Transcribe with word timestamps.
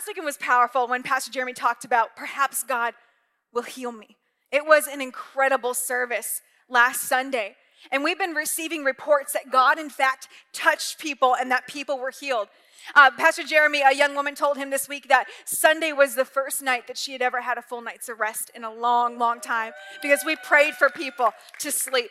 last 0.00 0.06
weekend 0.06 0.24
was 0.24 0.38
powerful 0.38 0.88
when 0.88 1.02
Pastor 1.02 1.30
Jeremy 1.30 1.52
talked 1.52 1.84
about 1.84 2.16
perhaps 2.16 2.62
God 2.62 2.94
will 3.52 3.64
heal 3.64 3.92
me. 3.92 4.16
It 4.50 4.64
was 4.64 4.86
an 4.86 5.02
incredible 5.02 5.74
service 5.74 6.40
last 6.70 7.02
Sunday. 7.02 7.54
And 7.92 8.02
we've 8.02 8.18
been 8.18 8.32
receiving 8.32 8.82
reports 8.82 9.34
that 9.34 9.52
God, 9.52 9.78
in 9.78 9.90
fact, 9.90 10.28
touched 10.54 10.98
people 10.98 11.36
and 11.38 11.50
that 11.50 11.66
people 11.66 11.98
were 11.98 12.12
healed. 12.18 12.48
Uh, 12.94 13.10
Pastor 13.10 13.42
Jeremy, 13.42 13.82
a 13.82 13.94
young 13.94 14.14
woman, 14.14 14.34
told 14.34 14.56
him 14.56 14.70
this 14.70 14.88
week 14.88 15.06
that 15.08 15.26
Sunday 15.44 15.92
was 15.92 16.14
the 16.14 16.24
first 16.24 16.62
night 16.62 16.86
that 16.86 16.96
she 16.96 17.12
had 17.12 17.20
ever 17.20 17.42
had 17.42 17.58
a 17.58 17.62
full 17.62 17.82
night's 17.82 18.08
rest 18.18 18.50
in 18.54 18.64
a 18.64 18.72
long, 18.72 19.18
long 19.18 19.38
time 19.38 19.72
because 20.00 20.20
we 20.24 20.34
prayed 20.34 20.72
for 20.76 20.88
people 20.88 21.32
to 21.58 21.70
sleep. 21.70 22.10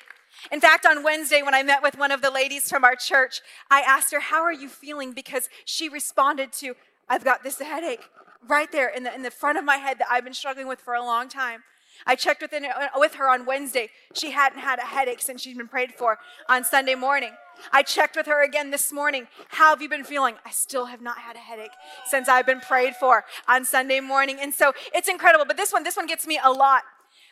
In 0.52 0.62
fact, 0.62 0.86
on 0.86 1.04
Wednesday, 1.04 1.42
when 1.42 1.56
I 1.56 1.64
met 1.64 1.82
with 1.82 1.98
one 1.98 2.12
of 2.12 2.22
the 2.22 2.32
ladies 2.32 2.70
from 2.70 2.84
our 2.84 2.96
church, 2.96 3.42
I 3.70 3.82
asked 3.82 4.12
her, 4.12 4.20
How 4.20 4.42
are 4.44 4.54
you 4.54 4.70
feeling? 4.70 5.14
Because 5.14 5.50
she 5.66 5.90
responded 5.90 6.54
to, 6.54 6.76
I've 7.10 7.24
got 7.24 7.44
this 7.44 7.60
headache 7.60 8.10
right 8.48 8.72
there 8.72 8.90
in 8.90 9.04
the, 9.04 9.14
in 9.14 9.24
the 9.24 9.32
front 9.32 9.58
of 9.58 9.64
my 9.64 9.78
head 9.78 10.00
that 10.00 10.08
I've 10.10 10.24
been 10.24 10.34
struggling 10.34 10.68
with 10.68 10.80
for 10.80 10.94
a 10.94 11.04
long 11.04 11.30
time. 11.30 11.64
I 12.06 12.16
checked 12.16 12.42
with, 12.42 12.54
with 12.96 13.16
her 13.16 13.30
on 13.30 13.46
Wednesday. 13.46 13.90
She 14.14 14.32
hadn't 14.32 14.60
had 14.60 14.80
a 14.80 14.84
headache 14.84 15.22
since 15.22 15.42
she'd 15.42 15.58
been 15.58 15.68
prayed 15.68 15.94
for 15.94 16.18
on 16.48 16.64
Sunday 16.64 16.96
morning. 16.96 17.32
I 17.74 17.84
checked 17.84 18.16
with 18.16 18.26
her 18.28 18.42
again 18.42 18.72
this 18.72 18.94
morning. 18.94 19.28
How 19.50 19.70
have 19.70 19.82
you 19.82 19.90
been 19.90 20.06
feeling? 20.06 20.36
I 20.46 20.52
still 20.52 20.86
have 20.86 21.02
not 21.02 21.18
had 21.18 21.36
a 21.36 21.40
headache 21.40 21.74
since 22.06 22.30
I've 22.30 22.46
been 22.46 22.62
prayed 22.62 22.96
for 22.96 23.26
on 23.48 23.66
Sunday 23.66 24.00
morning. 24.00 24.38
And 24.40 24.54
so 24.54 24.74
it's 24.94 25.10
incredible. 25.10 25.46
But 25.46 25.58
this 25.58 25.74
one, 25.74 25.84
this 25.84 25.98
one 25.98 26.08
gets 26.08 26.26
me 26.26 26.40
a 26.42 26.52
lot. 26.52 26.84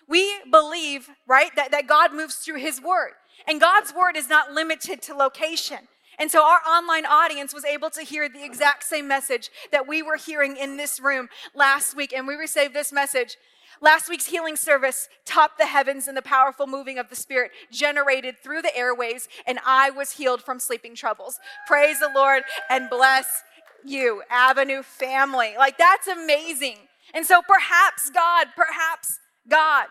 We 0.09 0.33
believe, 0.51 1.09
right, 1.27 1.51
that, 1.55 1.71
that 1.71 1.87
God 1.87 2.13
moves 2.13 2.35
through 2.35 2.59
his 2.59 2.81
word. 2.81 3.11
And 3.47 3.61
God's 3.61 3.93
word 3.93 4.17
is 4.17 4.27
not 4.27 4.51
limited 4.51 5.01
to 5.03 5.13
location. 5.13 5.87
And 6.19 6.31
so 6.31 6.43
our 6.43 6.59
online 6.67 7.05
audience 7.05 7.53
was 7.53 7.63
able 7.65 7.89
to 7.91 8.01
hear 8.01 8.27
the 8.27 8.43
exact 8.43 8.83
same 8.83 9.07
message 9.07 9.49
that 9.71 9.87
we 9.87 10.01
were 10.01 10.17
hearing 10.17 10.57
in 10.57 10.77
this 10.77 10.99
room 10.99 11.29
last 11.53 11.95
week. 11.95 12.13
And 12.13 12.27
we 12.27 12.35
received 12.35 12.73
this 12.73 12.91
message 12.91 13.37
Last 13.79 14.09
week's 14.09 14.25
healing 14.25 14.55
service 14.55 15.07
topped 15.25 15.59
the 15.59 15.67
heavens 15.67 16.07
in 16.07 16.15
the 16.15 16.21
powerful 16.21 16.65
moving 16.65 16.97
of 16.97 17.09
the 17.09 17.15
Spirit 17.15 17.51
generated 17.71 18.37
through 18.39 18.63
the 18.63 18.75
airways, 18.75 19.27
and 19.45 19.59
I 19.65 19.91
was 19.91 20.13
healed 20.13 20.41
from 20.41 20.59
sleeping 20.59 20.95
troubles. 20.95 21.39
Praise 21.67 21.99
the 21.99 22.09
Lord 22.13 22.43
and 22.69 22.89
bless 22.89 23.43
you, 23.85 24.23
Avenue 24.31 24.81
family. 24.81 25.53
Like, 25.57 25.77
that's 25.77 26.07
amazing. 26.07 26.77
And 27.13 27.25
so, 27.25 27.41
perhaps 27.47 28.09
God, 28.09 28.47
perhaps 28.55 29.19
God, 29.47 29.87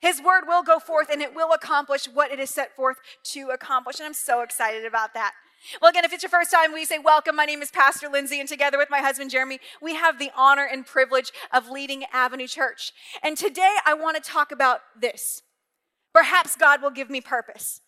His 0.00 0.22
word 0.22 0.44
will 0.46 0.62
go 0.62 0.78
forth 0.78 1.10
and 1.10 1.20
it 1.20 1.34
will 1.34 1.52
accomplish 1.52 2.06
what 2.06 2.30
it 2.30 2.38
is 2.38 2.50
set 2.50 2.76
forth 2.76 2.98
to 3.32 3.48
accomplish. 3.48 3.98
And 3.98 4.06
I'm 4.06 4.14
so 4.14 4.42
excited 4.42 4.84
about 4.84 5.12
that. 5.14 5.32
Well, 5.80 5.90
again, 5.90 6.04
if 6.04 6.12
it's 6.12 6.22
your 6.22 6.30
first 6.30 6.50
time, 6.50 6.72
we 6.72 6.84
say 6.84 6.98
welcome. 6.98 7.36
My 7.36 7.44
name 7.44 7.62
is 7.62 7.70
Pastor 7.70 8.08
Lindsay, 8.08 8.40
and 8.40 8.48
together 8.48 8.78
with 8.78 8.90
my 8.90 9.00
husband 9.00 9.30
Jeremy, 9.30 9.58
we 9.82 9.94
have 9.94 10.18
the 10.18 10.30
honor 10.36 10.64
and 10.64 10.86
privilege 10.86 11.32
of 11.52 11.68
leading 11.68 12.04
Avenue 12.12 12.46
Church. 12.46 12.92
And 13.22 13.36
today 13.36 13.74
I 13.84 13.94
want 13.94 14.16
to 14.16 14.22
talk 14.22 14.52
about 14.52 14.80
this. 14.98 15.42
Perhaps 16.14 16.56
God 16.56 16.80
will 16.80 16.90
give 16.90 17.10
me 17.10 17.20
purpose. 17.20 17.80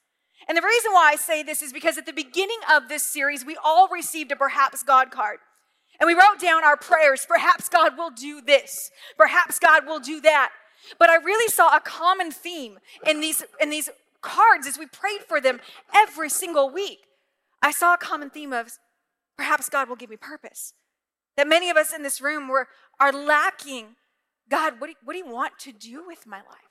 And 0.48 0.56
the 0.56 0.62
reason 0.62 0.92
why 0.92 1.10
I 1.12 1.16
say 1.16 1.42
this 1.42 1.62
is 1.62 1.72
because 1.72 1.96
at 1.96 2.06
the 2.06 2.12
beginning 2.12 2.58
of 2.72 2.88
this 2.88 3.02
series, 3.02 3.44
we 3.44 3.56
all 3.62 3.88
received 3.88 4.32
a 4.32 4.36
perhaps 4.36 4.82
God 4.82 5.10
card. 5.10 5.38
And 5.98 6.06
we 6.06 6.14
wrote 6.14 6.40
down 6.40 6.64
our 6.64 6.76
prayers. 6.76 7.26
Perhaps 7.28 7.68
God 7.68 7.96
will 7.96 8.10
do 8.10 8.40
this. 8.40 8.90
Perhaps 9.16 9.58
God 9.58 9.86
will 9.86 10.00
do 10.00 10.20
that. 10.22 10.50
But 10.98 11.10
I 11.10 11.16
really 11.16 11.50
saw 11.50 11.76
a 11.76 11.80
common 11.80 12.30
theme 12.30 12.78
in 13.06 13.20
these, 13.20 13.44
in 13.60 13.70
these 13.70 13.90
cards 14.22 14.66
as 14.66 14.78
we 14.78 14.86
prayed 14.86 15.20
for 15.28 15.40
them 15.40 15.60
every 15.94 16.30
single 16.30 16.70
week. 16.70 17.00
I 17.62 17.70
saw 17.70 17.94
a 17.94 17.98
common 17.98 18.30
theme 18.30 18.52
of 18.52 18.78
perhaps 19.36 19.68
God 19.68 19.88
will 19.88 19.96
give 19.96 20.10
me 20.10 20.16
purpose. 20.16 20.74
That 21.36 21.48
many 21.48 21.70
of 21.70 21.76
us 21.76 21.92
in 21.92 22.02
this 22.02 22.20
room 22.20 22.48
were, 22.48 22.68
are 22.98 23.12
lacking 23.12 23.96
God, 24.50 24.80
what 24.80 24.88
do, 24.88 24.90
you, 24.90 24.96
what 25.04 25.12
do 25.12 25.18
you 25.20 25.28
want 25.28 25.58
to 25.60 25.72
do 25.72 26.04
with 26.06 26.26
my 26.26 26.38
life? 26.38 26.70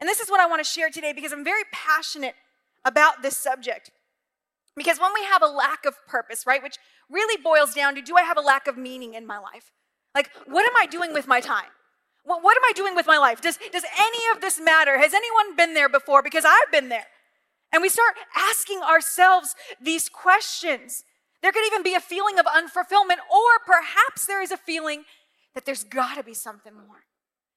And 0.00 0.08
this 0.08 0.18
is 0.18 0.30
what 0.30 0.40
I 0.40 0.46
want 0.46 0.64
to 0.64 0.68
share 0.68 0.90
today 0.90 1.12
because 1.12 1.32
I'm 1.32 1.44
very 1.44 1.62
passionate 1.72 2.34
about 2.84 3.22
this 3.22 3.36
subject. 3.36 3.90
Because 4.74 4.98
when 4.98 5.12
we 5.14 5.24
have 5.24 5.42
a 5.42 5.46
lack 5.46 5.84
of 5.84 5.94
purpose, 6.06 6.46
right, 6.46 6.62
which 6.62 6.76
really 7.10 7.40
boils 7.40 7.74
down 7.74 7.94
to 7.94 8.02
do 8.02 8.16
I 8.16 8.22
have 8.22 8.36
a 8.36 8.42
lack 8.42 8.66
of 8.66 8.76
meaning 8.76 9.14
in 9.14 9.26
my 9.26 9.38
life? 9.38 9.72
Like, 10.14 10.30
what 10.46 10.66
am 10.66 10.72
I 10.80 10.86
doing 10.86 11.12
with 11.12 11.26
my 11.26 11.40
time? 11.40 11.70
What, 12.24 12.42
what 12.42 12.56
am 12.56 12.64
I 12.64 12.72
doing 12.74 12.94
with 12.94 13.06
my 13.06 13.18
life? 13.18 13.40
Does, 13.40 13.58
does 13.72 13.84
any 13.98 14.34
of 14.34 14.40
this 14.40 14.58
matter? 14.58 14.98
Has 14.98 15.14
anyone 15.14 15.54
been 15.56 15.74
there 15.74 15.88
before? 15.88 16.22
Because 16.22 16.44
I've 16.46 16.72
been 16.72 16.88
there. 16.88 17.06
And 17.72 17.82
we 17.82 17.88
start 17.88 18.14
asking 18.34 18.80
ourselves 18.80 19.54
these 19.80 20.08
questions. 20.08 21.04
There 21.42 21.52
could 21.52 21.66
even 21.66 21.82
be 21.82 21.94
a 21.94 22.00
feeling 22.00 22.38
of 22.38 22.46
unfulfillment, 22.46 23.18
or 23.30 23.64
perhaps 23.66 24.26
there 24.26 24.42
is 24.42 24.50
a 24.50 24.56
feeling 24.56 25.04
that 25.54 25.64
there's 25.64 25.84
got 25.84 26.16
to 26.16 26.22
be 26.22 26.34
something 26.34 26.74
more. 26.74 27.04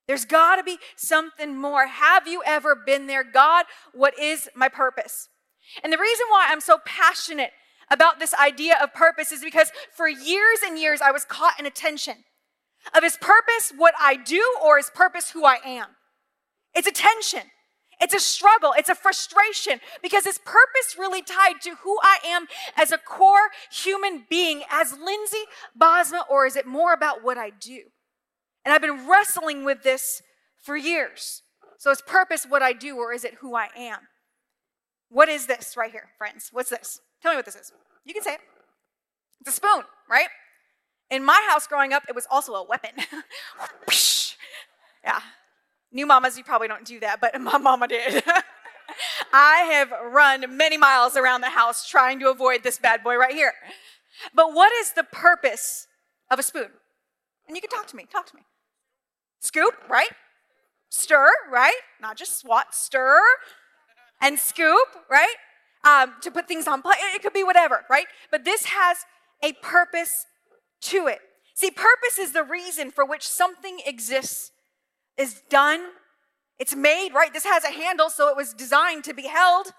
There's 0.08 0.26
got 0.26 0.56
to 0.56 0.64
be 0.64 0.80
something 0.96 1.56
more. 1.56 1.86
Have 1.86 2.28
you 2.28 2.42
ever 2.46 2.76
been 2.76 3.08
there? 3.08 3.24
God, 3.24 3.66
what 3.94 4.18
is 4.18 4.50
my 4.56 4.68
purpose? 4.68 5.30
And 5.84 5.94
the 5.94 6.00
reason 6.00 6.26
why 6.30 6.48
I'm 6.50 6.62
so 6.62 6.80
passionate 6.84 7.52
about 7.92 8.20
this 8.20 8.34
idea 8.34 8.76
of 8.82 8.94
purpose 8.94 9.32
is 9.32 9.44
because 9.44 9.72
for 9.96 10.08
years 10.08 10.60
and 10.66 10.80
years 10.80 11.02
I 11.02 11.12
was 11.12 11.26
caught 11.26 11.60
in 11.60 11.66
a 11.66 11.72
tension 11.72 12.16
of 12.96 13.04
is 13.04 13.18
purpose 13.18 13.72
what 13.76 13.94
I 14.00 14.16
do 14.16 14.44
or 14.64 14.80
is 14.80 14.90
purpose 14.94 15.32
who 15.32 15.46
I 15.46 15.58
am? 15.66 15.88
It's 16.74 16.88
a 16.88 16.92
tension. 16.92 17.44
It's 18.02 18.14
a 18.14 18.20
struggle, 18.20 18.74
it's 18.78 18.90
a 18.90 18.96
frustration 18.96 19.80
because 20.02 20.24
his 20.24 20.38
purpose 20.38 20.96
really 20.98 21.22
tied 21.22 21.62
to 21.64 21.76
who 21.84 21.98
I 22.02 22.20
am 22.26 22.48
as 22.78 22.92
a 22.92 22.98
core 22.98 23.50
human 23.72 24.26
being, 24.30 24.64
as 24.70 24.98
Lindsay 24.98 25.44
Bosma, 25.80 26.22
or 26.30 26.46
is 26.46 26.56
it 26.56 26.66
more 26.66 26.94
about 26.94 27.24
what 27.24 27.38
I 27.38 27.50
do? 27.50 27.82
And 28.64 28.74
I've 28.74 28.82
been 28.82 29.08
wrestling 29.08 29.66
with 29.66 29.84
this 29.84 30.22
for 30.62 30.78
years. 30.78 31.44
So 31.78 31.92
is 31.92 32.02
purpose 32.02 32.46
what 32.48 32.62
I 32.62 32.74
do, 32.74 32.98
or 32.98 33.12
is 33.12 33.24
it 33.24 33.36
who 33.36 33.56
I 33.56 33.70
am? 33.76 34.00
What 35.10 35.28
is 35.28 35.48
this 35.48 35.76
right 35.76 35.92
here, 35.92 36.10
friends? 36.18 36.50
What's 36.52 36.70
this? 36.70 37.02
Tell 37.22 37.32
me 37.32 37.38
what 37.38 37.46
this 37.46 37.56
is. 37.56 37.72
You 38.06 38.14
can 38.14 38.24
say 38.24 38.34
it. 38.34 38.40
It's 39.42 39.50
a 39.50 39.54
spoon, 39.54 39.84
right? 40.10 40.28
In 41.10 41.24
my 41.24 41.46
house 41.50 41.68
growing 41.68 41.94
up, 41.94 42.04
it 42.08 42.16
was 42.16 42.28
also 42.30 42.54
a 42.54 42.64
weapon. 42.64 42.92
yeah, 45.04 45.22
New 45.92 46.06
mamas, 46.06 46.38
you 46.38 46.44
probably 46.44 46.68
don't 46.68 46.86
do 46.86 47.00
that, 47.00 47.20
but 47.20 47.40
my 47.42 47.58
mama 47.58 47.88
did. 47.88 48.24
I 49.34 49.58
have 49.72 49.92
run 50.12 50.58
many 50.58 50.78
miles 50.78 51.16
around 51.16 51.42
the 51.42 51.50
house 51.50 51.88
trying 51.88 52.20
to 52.20 52.30
avoid 52.30 52.64
this 52.64 52.80
bad 52.80 53.04
boy 53.04 53.16
right 53.16 53.34
here. 53.34 53.54
But 54.34 54.54
what 54.54 54.72
is 54.74 54.94
the 54.94 55.04
purpose 55.04 55.88
of 56.30 56.40
a 56.40 56.44
spoon? 56.44 56.70
And 57.48 57.56
you 57.56 57.62
can 57.62 57.70
talk 57.70 57.88
to 57.88 57.96
me, 57.96 58.06
talk 58.12 58.26
to 58.28 58.36
me. 58.36 58.42
Scoop, 59.40 59.76
right? 59.90 60.10
Stir, 60.90 61.30
right? 61.52 61.80
Not 62.02 62.18
just 62.18 62.40
swat, 62.40 62.74
stir 62.74 63.22
and 64.22 64.38
scoop, 64.40 64.88
right? 65.10 65.36
Um, 65.84 66.16
to 66.22 66.32
put 66.32 66.48
things 66.48 66.68
on 66.68 66.82
plate. 66.82 66.98
It 67.16 67.22
could 67.22 67.34
be 67.34 67.44
whatever, 67.44 67.86
right? 67.90 68.08
But 68.32 68.44
this 68.44 68.66
has 68.66 68.98
a 69.42 69.54
purpose 69.62 70.26
to 70.82 71.08
it. 71.08 71.20
See, 71.56 71.72
purpose 71.72 72.20
is 72.20 72.34
the 72.34 72.44
reason 72.44 72.92
for 72.92 73.06
which 73.06 73.28
something 73.28 73.80
exists 73.86 74.52
is 75.20 75.44
done. 75.50 75.82
It's 76.58 76.76
made, 76.76 77.14
right? 77.14 77.32
This 77.32 77.46
has 77.46 77.64
a 77.64 77.72
handle, 77.72 78.10
so 78.10 78.30
it 78.30 78.36
was 78.36 78.54
designed 78.54 79.04
to 79.04 79.14
be 79.14 79.24
held. 79.24 79.74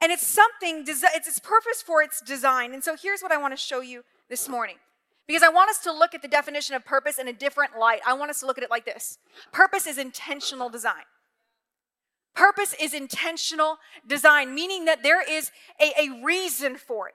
And 0.00 0.10
it's 0.10 0.26
something, 0.26 0.84
it's 0.86 1.02
its 1.28 1.38
purpose 1.38 1.82
for 1.82 2.02
its 2.02 2.20
design. 2.20 2.74
And 2.74 2.82
so 2.82 2.96
here's 3.00 3.22
what 3.22 3.32
I 3.32 3.36
want 3.36 3.52
to 3.52 3.56
show 3.56 3.80
you 3.80 4.04
this 4.28 4.48
morning. 4.48 4.76
Because 5.26 5.42
I 5.42 5.48
want 5.48 5.70
us 5.70 5.78
to 5.80 5.92
look 5.92 6.14
at 6.14 6.22
the 6.22 6.28
definition 6.28 6.76
of 6.76 6.84
purpose 6.84 7.18
in 7.18 7.28
a 7.28 7.32
different 7.32 7.78
light. 7.78 8.00
I 8.06 8.14
want 8.14 8.30
us 8.30 8.40
to 8.40 8.46
look 8.46 8.58
at 8.58 8.64
it 8.64 8.70
like 8.70 8.84
this 8.84 9.18
Purpose 9.52 9.86
is 9.86 9.98
intentional 9.98 10.68
design. 10.68 11.04
Purpose 12.34 12.74
is 12.78 12.92
intentional 12.92 13.78
design, 14.06 14.54
meaning 14.54 14.84
that 14.84 15.02
there 15.02 15.22
is 15.28 15.50
a, 15.80 15.92
a 15.98 16.22
reason 16.22 16.76
for 16.76 17.08
it. 17.08 17.14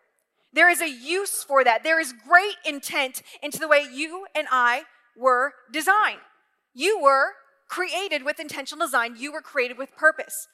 There 0.51 0.69
is 0.69 0.81
a 0.81 0.89
use 0.89 1.43
for 1.43 1.63
that. 1.63 1.83
There 1.83 1.99
is 1.99 2.13
great 2.27 2.55
intent 2.65 3.21
into 3.41 3.59
the 3.59 3.67
way 3.67 3.85
you 3.89 4.25
and 4.35 4.47
I 4.51 4.83
were 5.15 5.53
designed. 5.71 6.19
You 6.73 6.99
were 7.01 7.33
created 7.67 8.23
with 8.23 8.39
intentional 8.39 8.85
design, 8.85 9.15
you 9.17 9.31
were 9.31 9.41
created 9.41 9.77
with 9.77 9.95
purpose. 9.95 10.47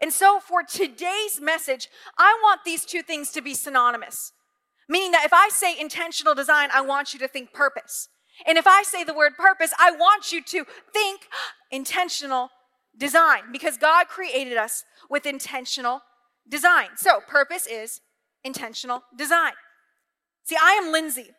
And 0.00 0.12
so, 0.12 0.40
for 0.40 0.62
today's 0.62 1.40
message, 1.40 1.88
I 2.16 2.38
want 2.42 2.60
these 2.64 2.84
two 2.84 3.02
things 3.02 3.30
to 3.32 3.42
be 3.42 3.54
synonymous. 3.54 4.32
Meaning 4.88 5.12
that 5.12 5.24
if 5.24 5.32
I 5.32 5.48
say 5.50 5.78
intentional 5.78 6.34
design, 6.34 6.68
I 6.72 6.80
want 6.80 7.12
you 7.12 7.18
to 7.20 7.28
think 7.28 7.52
purpose. 7.52 8.08
And 8.46 8.56
if 8.56 8.66
I 8.66 8.82
say 8.82 9.04
the 9.04 9.14
word 9.14 9.32
purpose, 9.36 9.72
I 9.78 9.90
want 9.90 10.32
you 10.32 10.42
to 10.42 10.64
think 10.92 11.22
intentional 11.70 12.50
design 12.96 13.52
because 13.52 13.76
God 13.76 14.08
created 14.08 14.56
us 14.56 14.84
with 15.08 15.26
intentional 15.26 16.00
design. 16.48 16.88
So, 16.96 17.20
purpose 17.28 17.66
is 17.66 18.00
intentional 18.44 19.02
design. 19.16 19.52
See, 20.44 20.56
I 20.60 20.72
am 20.72 20.92
Lindsay. 20.92 21.30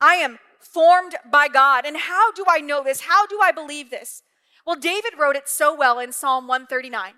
I 0.00 0.14
am 0.14 0.38
formed 0.60 1.16
by 1.30 1.48
God. 1.48 1.84
And 1.84 1.96
how 1.96 2.32
do 2.32 2.44
I 2.48 2.60
know 2.60 2.82
this? 2.82 3.02
How 3.02 3.26
do 3.26 3.40
I 3.42 3.52
believe 3.52 3.90
this? 3.90 4.22
Well, 4.66 4.76
David 4.76 5.12
wrote 5.18 5.36
it 5.36 5.48
so 5.48 5.74
well 5.74 5.98
in 5.98 6.12
Psalm 6.12 6.46
139. 6.46 7.14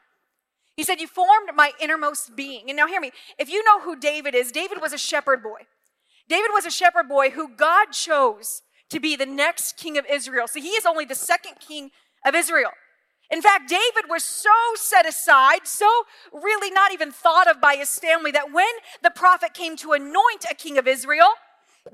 He 0.77 0.85
said, 0.85 1.01
You 1.01 1.07
formed 1.07 1.51
my 1.55 1.73
innermost 1.81 2.35
being. 2.35 2.69
And 2.69 2.77
now, 2.77 2.87
hear 2.87 3.01
me. 3.01 3.13
If 3.39 3.51
you 3.51 3.65
know 3.65 3.81
who 3.81 3.97
David 3.97 4.35
is, 4.35 4.53
David 4.53 4.81
was 4.81 4.93
a 4.93 4.99
shepherd 4.99 5.43
boy. 5.43 5.63
David 6.29 6.51
was 6.53 6.65
a 6.65 6.71
shepherd 6.71 7.09
boy 7.09 7.31
who 7.31 7.55
God 7.55 7.93
chose 7.93 8.63
to 8.89 9.01
be 9.01 9.17
the 9.17 9.27
next 9.27 9.77
king 9.77 9.99
of 9.99 10.07
Israel. 10.11 10.47
So 10.47 10.61
he 10.61 10.71
is 10.71 10.87
only 10.87 11.05
the 11.05 11.15
second 11.15 11.55
king 11.67 11.91
of 12.25 12.35
Israel. 12.35 12.71
In 13.31 13.41
fact, 13.41 13.69
David 13.69 14.11
was 14.11 14.23
so 14.23 14.51
set 14.75 15.09
aside, 15.09 15.61
so 15.67 15.89
really 16.33 16.71
not 16.71 16.93
even 16.93 17.11
thought 17.11 17.51
of 17.51 17.61
by 17.61 17.77
his 17.77 17.99
family, 17.99 18.31
that 18.31 18.53
when 18.53 18.69
the 19.03 19.11
prophet 19.11 19.55
came 19.55 19.77
to 19.79 19.93
anoint 19.93 20.45
a 20.51 20.55
king 20.55 20.77
of 20.77 20.87
Israel, 20.87 21.29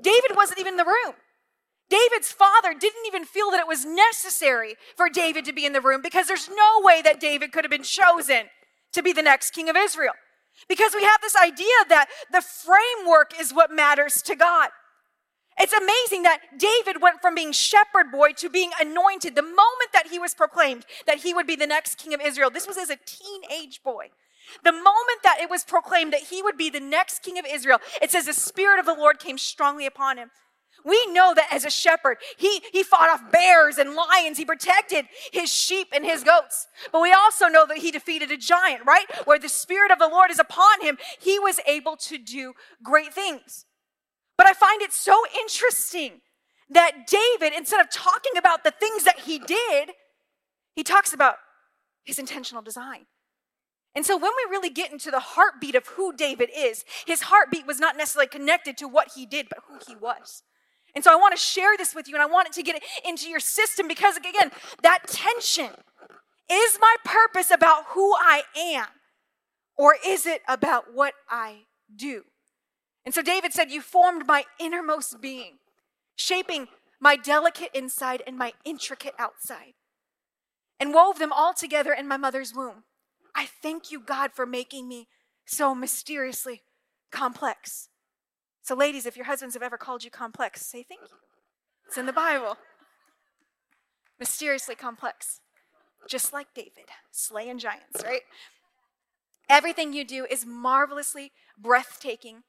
David 0.01 0.35
wasn't 0.35 0.59
even 0.59 0.73
in 0.73 0.77
the 0.77 0.85
room. 0.85 1.13
David's 1.89 2.31
father 2.31 2.73
didn't 2.73 3.05
even 3.07 3.25
feel 3.25 3.51
that 3.51 3.59
it 3.59 3.67
was 3.67 3.85
necessary 3.85 4.75
for 4.95 5.09
David 5.09 5.45
to 5.45 5.53
be 5.53 5.65
in 5.65 5.73
the 5.73 5.81
room 5.81 6.01
because 6.01 6.27
there's 6.27 6.49
no 6.49 6.81
way 6.83 7.01
that 7.01 7.19
David 7.19 7.51
could 7.51 7.63
have 7.63 7.71
been 7.71 7.83
chosen 7.83 8.43
to 8.93 9.01
be 9.01 9.11
the 9.11 9.21
next 9.21 9.51
king 9.51 9.69
of 9.69 9.75
Israel. 9.75 10.13
Because 10.67 10.93
we 10.93 11.03
have 11.03 11.21
this 11.21 11.35
idea 11.35 11.67
that 11.87 12.07
the 12.31 12.41
framework 12.41 13.33
is 13.39 13.53
what 13.53 13.71
matters 13.71 14.21
to 14.23 14.35
God. 14.35 14.69
It's 15.59 15.73
amazing 15.73 16.23
that 16.23 16.39
David 16.57 17.01
went 17.01 17.21
from 17.21 17.35
being 17.35 17.51
shepherd 17.51 18.11
boy 18.11 18.31
to 18.37 18.49
being 18.49 18.71
anointed 18.79 19.35
the 19.35 19.41
moment 19.41 19.91
that 19.91 20.07
he 20.09 20.17
was 20.17 20.33
proclaimed 20.33 20.85
that 21.05 21.19
he 21.19 21.33
would 21.33 21.47
be 21.47 21.57
the 21.57 21.67
next 21.67 21.97
king 21.97 22.13
of 22.13 22.21
Israel. 22.21 22.49
This 22.49 22.67
was 22.67 22.77
as 22.77 22.89
a 22.89 22.97
teenage 23.05 23.81
boy. 23.83 24.09
The 24.63 24.71
moment 24.71 25.21
that 25.23 25.39
it 25.41 25.49
was 25.49 25.63
proclaimed 25.63 26.13
that 26.13 26.23
he 26.23 26.41
would 26.41 26.57
be 26.57 26.69
the 26.69 26.79
next 26.79 27.23
king 27.23 27.37
of 27.37 27.45
Israel, 27.45 27.79
it 28.01 28.09
says 28.09 28.25
the 28.25 28.33
Spirit 28.33 28.79
of 28.79 28.85
the 28.85 28.93
Lord 28.93 29.19
came 29.19 29.37
strongly 29.37 29.85
upon 29.85 30.17
him. 30.17 30.31
We 30.85 31.05
know 31.07 31.33
that 31.33 31.47
as 31.51 31.65
a 31.65 31.69
shepherd, 31.69 32.17
he, 32.37 32.61
he 32.71 32.83
fought 32.83 33.09
off 33.09 33.31
bears 33.31 33.77
and 33.77 33.95
lions. 33.95 34.37
He 34.37 34.45
protected 34.45 35.05
his 35.31 35.51
sheep 35.51 35.87
and 35.93 36.05
his 36.05 36.23
goats. 36.23 36.67
But 36.91 37.01
we 37.01 37.11
also 37.11 37.47
know 37.47 37.65
that 37.67 37.77
he 37.77 37.91
defeated 37.91 38.31
a 38.31 38.37
giant, 38.37 38.85
right? 38.85 39.05
Where 39.25 39.39
the 39.39 39.49
Spirit 39.49 39.91
of 39.91 39.99
the 39.99 40.07
Lord 40.07 40.31
is 40.31 40.39
upon 40.39 40.81
him, 40.81 40.97
he 41.19 41.39
was 41.39 41.59
able 41.67 41.97
to 41.97 42.17
do 42.17 42.53
great 42.83 43.13
things. 43.13 43.65
But 44.37 44.47
I 44.47 44.53
find 44.53 44.81
it 44.81 44.93
so 44.93 45.23
interesting 45.39 46.21
that 46.69 47.07
David, 47.07 47.53
instead 47.57 47.81
of 47.81 47.89
talking 47.91 48.37
about 48.37 48.63
the 48.63 48.71
things 48.71 49.03
that 49.03 49.19
he 49.19 49.39
did, 49.39 49.91
he 50.75 50.83
talks 50.83 51.13
about 51.13 51.35
his 52.03 52.19
intentional 52.19 52.61
design. 52.61 53.05
And 53.95 54.05
so 54.05 54.15
when 54.15 54.31
we 54.37 54.51
really 54.51 54.69
get 54.69 54.91
into 54.91 55.11
the 55.11 55.19
heartbeat 55.19 55.75
of 55.75 55.87
who 55.87 56.15
David 56.15 56.49
is, 56.55 56.85
his 57.05 57.23
heartbeat 57.23 57.65
was 57.65 57.79
not 57.79 57.97
necessarily 57.97 58.27
connected 58.27 58.77
to 58.77 58.87
what 58.87 59.09
he 59.15 59.25
did, 59.25 59.47
but 59.49 59.59
who 59.67 59.79
he 59.87 59.95
was. 59.95 60.43
And 60.99 61.03
so 61.05 61.13
I 61.13 61.15
want 61.15 61.33
to 61.33 61.41
share 61.41 61.77
this 61.77 61.95
with 61.95 62.09
you 62.09 62.15
and 62.15 62.21
I 62.21 62.25
want 62.25 62.49
it 62.49 62.53
to 62.55 62.61
get 62.61 62.83
into 63.07 63.29
your 63.29 63.39
system 63.39 63.87
because, 63.87 64.17
again, 64.17 64.51
that 64.83 65.07
tension 65.07 65.69
is 66.51 66.77
my 66.81 66.93
purpose 67.05 67.51
about 67.51 67.85
who 67.91 68.13
I 68.15 68.43
am 68.57 68.87
or 69.77 69.95
is 70.05 70.25
it 70.25 70.41
about 70.45 70.93
what 70.93 71.13
I 71.29 71.59
do? 71.95 72.23
And 73.05 73.15
so 73.15 73.21
David 73.21 73.53
said, 73.53 73.71
You 73.71 73.79
formed 73.79 74.27
my 74.27 74.43
innermost 74.59 75.21
being, 75.21 75.59
shaping 76.17 76.67
my 76.99 77.15
delicate 77.15 77.69
inside 77.73 78.21
and 78.27 78.37
my 78.37 78.51
intricate 78.65 79.13
outside, 79.17 79.75
and 80.81 80.93
wove 80.93 81.17
them 81.17 81.31
all 81.31 81.53
together 81.53 81.93
in 81.93 82.09
my 82.09 82.17
mother's 82.17 82.53
womb. 82.53 82.83
I 83.33 83.45
thank 83.45 83.89
you, 83.89 84.01
God, 84.01 84.31
for 84.33 84.45
making 84.45 84.89
me 84.89 85.07
so 85.45 85.73
mysteriously 85.73 86.63
complex. 87.09 87.87
So, 88.69 88.75
ladies, 88.75 89.07
if 89.07 89.17
your 89.17 89.25
husbands 89.25 89.55
have 89.55 89.63
ever 89.63 89.77
called 89.77 90.03
you 90.03 90.11
complex, 90.11 90.63
say 90.63 90.85
thank 90.87 91.01
you. 91.01 91.17
It's 91.87 91.97
in 91.97 92.05
the 92.05 92.13
Bible. 92.13 92.55
Mysteriously 94.19 94.75
complex, 94.75 95.41
just 96.07 96.33
like 96.33 96.53
David, 96.53 96.85
slaying 97.09 97.57
giants, 97.57 98.03
right? 98.05 98.21
Everything 99.49 99.91
you 99.91 100.05
do 100.05 100.27
is 100.29 100.45
marvelously 100.45 101.31
breathtaking. 101.57 102.43